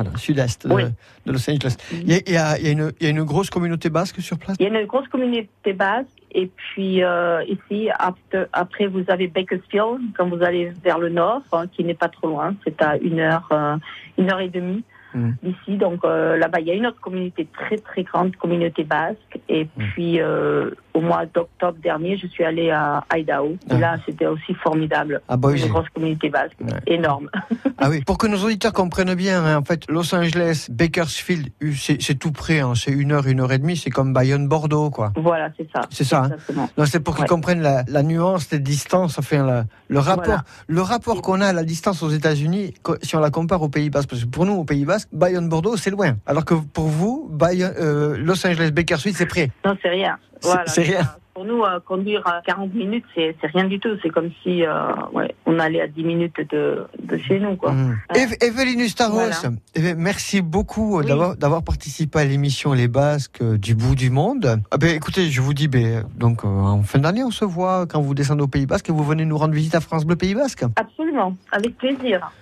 Voilà, 0.00 0.16
sud-est 0.16 0.64
de, 0.68 0.72
Oui. 0.72 0.82
de 1.26 1.32
Los 1.32 1.50
Angeles. 1.50 1.76
Il 1.92 2.08
y, 2.08 2.14
a, 2.14 2.18
il 2.24 2.32
y 2.32 2.36
a- 2.36 2.58
il 2.58 2.64
y 2.66 2.68
a 2.68 2.72
une, 2.72 2.92
il 3.00 3.04
y 3.04 3.06
a 3.08 3.10
une 3.10 3.24
grosse 3.24 3.50
communauté 3.50 3.90
basque 3.90 4.20
sur 4.20 4.38
place? 4.38 4.56
Il 4.60 4.68
y 4.68 4.76
a 4.76 4.80
une 4.80 4.86
grosse 4.86 5.08
communauté 5.08 5.72
basque. 5.72 6.06
Et 6.30 6.46
puis 6.56 7.02
euh, 7.02 7.42
ici, 7.48 7.88
after- 7.98 8.44
après, 8.52 8.86
vous 8.86 9.02
avez 9.08 9.26
Bakersfield, 9.26 10.00
quand 10.16 10.28
vous 10.28 10.40
allez 10.44 10.70
vers 10.84 10.98
le 11.00 11.08
nord, 11.08 11.42
hein, 11.52 11.64
qui 11.72 11.82
n'est 11.82 11.94
pas 11.94 12.08
trop 12.08 12.28
loin. 12.28 12.54
C'est 12.62 12.80
à 12.80 12.96
une 12.98 13.18
heure, 13.18 13.48
euh, 13.50 13.76
une 14.18 14.30
heure 14.30 14.38
et 14.40 14.48
demie 14.48 14.84
Mm. 15.14 15.30
d'ici. 15.42 15.76
Donc 15.78 16.04
euh, 16.04 16.36
là-bas, 16.36 16.60
il 16.60 16.66
y 16.66 16.70
a 16.70 16.74
une 16.74 16.86
autre 16.86 17.00
communauté 17.00 17.46
très 17.52 17.76
très 17.78 18.02
grande, 18.02 18.36
communauté 18.36 18.84
basque. 18.84 19.38
Et 19.48 19.64
Mm. 19.64 19.68
puis 19.92 20.20
euh, 20.20 20.70
au 20.94 21.00
mois 21.00 21.24
d'octobre 21.26 21.78
dernier, 21.82 22.16
je 22.16 22.26
suis 22.26 22.44
allée 22.44 22.70
à 22.70 23.04
Idaho. 23.14 23.56
Ah. 23.70 23.74
Et 23.74 23.78
là, 23.78 23.96
c'était 24.06 24.26
aussi 24.26 24.54
formidable. 24.54 25.20
À 25.28 25.36
Boise. 25.36 25.62
Une 25.62 25.68
grosse 25.70 25.88
communauté 25.94 26.28
basque, 26.28 26.56
Ouais. 26.60 26.72
énorme. 26.86 27.30
Ah 27.78 27.88
oui, 27.90 28.02
pour 28.04 28.18
que 28.18 28.26
nos 28.26 28.38
auditeurs 28.44 28.72
comprennent 28.72 29.14
bien, 29.14 29.44
hein, 29.44 29.56
en 29.58 29.64
fait, 29.64 29.84
Los 29.88 30.14
Angeles, 30.14 30.66
Bakersfield, 30.70 31.48
euh, 31.62 31.72
c'est 31.76 32.18
tout 32.18 32.32
près, 32.32 32.60
hein, 32.60 32.72
c'est 32.74 32.90
une 32.90 33.12
heure, 33.12 33.26
une 33.26 33.40
heure 33.40 33.52
et 33.52 33.58
demie, 33.58 33.76
c'est 33.76 33.90
comme 33.90 34.12
Bayonne-Bordeaux, 34.12 34.90
quoi. 34.90 35.12
voilà, 35.16 35.50
c'est 35.56 35.68
ça. 35.72 35.82
C'est 35.90 36.04
ça, 36.04 36.28
hein. 36.56 36.84
C'est 36.86 37.00
pour 37.00 37.14
qu'ils 37.14 37.22
Ouais. 37.22 37.28
comprennent 37.28 37.62
la, 37.62 37.84
la 37.88 38.02
nuance, 38.02 38.50
les 38.50 38.58
distances, 38.58 39.18
enfin, 39.18 39.44
la- 39.46 39.64
le 39.88 39.98
rapport, 39.98 40.24
Voilà. 40.24 40.44
le 40.66 40.80
rapport 40.82 41.22
qu'on 41.22 41.40
a 41.40 41.46
à 41.46 41.52
la 41.52 41.64
distance 41.64 42.02
aux 42.02 42.10
États-Unis, 42.10 42.74
si 43.02 43.16
on 43.16 43.20
la 43.20 43.30
compare 43.30 43.62
au 43.62 43.68
Pays 43.68 43.90
Basque. 43.90 44.08
Parce 44.10 44.24
que 44.24 44.28
pour 44.28 44.46
nous, 44.46 44.54
au 44.54 44.64
Pays 44.64 44.84
Basque, 44.84 45.07
Bayonne-Bordeaux, 45.12 45.76
c'est 45.76 45.90
loin. 45.90 46.16
Alors 46.26 46.44
que 46.44 46.54
pour 46.54 46.86
vous, 46.86 47.28
Bayonne, 47.30 47.74
euh, 47.78 48.16
Los 48.18 48.46
Angeles, 48.46 48.70
Bakersfield, 48.72 49.16
c'est 49.16 49.26
près. 49.26 49.50
Non, 49.64 49.76
c'est 49.82 49.88
rien. 49.88 50.18
C'est- 50.40 50.48
Voilà, 50.48 50.66
c'est 50.66 50.82
rien. 50.82 51.00
Pour 51.34 51.44
nous, 51.44 51.62
euh, 51.62 51.78
conduire 51.86 52.26
à 52.26 52.40
40 52.44 52.74
minutes, 52.74 53.04
c'est 53.14 53.32
rien 53.54 53.64
du 53.64 53.78
tout. 53.78 53.90
C'est 54.02 54.08
comme 54.10 54.30
si 54.42 54.64
euh, 54.64 54.90
ouais, 55.12 55.32
on 55.46 55.60
allait 55.60 55.80
à 55.80 55.86
10 55.86 56.02
minutes 56.02 56.34
de, 56.50 56.84
de 57.00 57.16
chez 57.16 57.38
nous. 57.38 57.54
Quoi. 57.54 57.70
Mm. 57.72 57.96
Eve- 58.16 58.36
Evelyne 58.42 58.80
Ustaros, 58.80 59.12
Voilà. 59.14 59.36
eh 59.76 59.94
merci 59.94 60.40
beaucoup 60.40 60.98
euh, 60.98 61.04
Oui. 61.04 61.36
d'avoir 61.38 61.62
participé 61.62 62.18
à 62.18 62.24
l'émission 62.24 62.72
Les 62.72 62.88
Basques 62.88 63.40
euh, 63.40 63.56
du 63.56 63.76
bout 63.76 63.94
du 63.94 64.10
monde. 64.10 64.60
Ah 64.72 64.78
ben, 64.78 64.90
écoutez, 64.96 65.30
je 65.30 65.40
vous 65.40 65.54
dis, 65.54 65.68
ben, 65.68 66.02
donc 66.16 66.44
euh, 66.44 66.48
en 66.48 66.82
fin 66.82 66.98
d'année, 66.98 67.22
on 67.22 67.30
se 67.30 67.44
voit 67.44 67.86
quand 67.86 68.00
vous 68.00 68.14
descendez 68.14 68.42
au 68.42 68.48
Pays 68.48 68.66
Basque 68.66 68.88
et 68.88 68.92
vous 68.92 69.04
venez 69.04 69.24
nous 69.24 69.38
rendre 69.38 69.54
visite 69.54 69.76
à 69.76 69.80
France 69.80 70.04
Bleu 70.04 70.16
Pays 70.16 70.34
Basque. 70.34 70.64
Absolument, 70.74 71.36
avec 71.52 71.76
plaisir. 71.78 72.32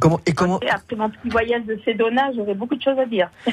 Comment 0.00 0.20
et 0.26 0.32
comment 0.32 0.58
après 0.70 0.96
mon 0.96 1.10
petit 1.10 1.28
voyage 1.28 1.64
de 1.66 1.78
Sedona, 1.84 2.30
j'aurais 2.36 2.54
beaucoup 2.54 2.76
de 2.76 2.82
choses 2.82 2.98
à 2.98 3.06
dire. 3.06 3.30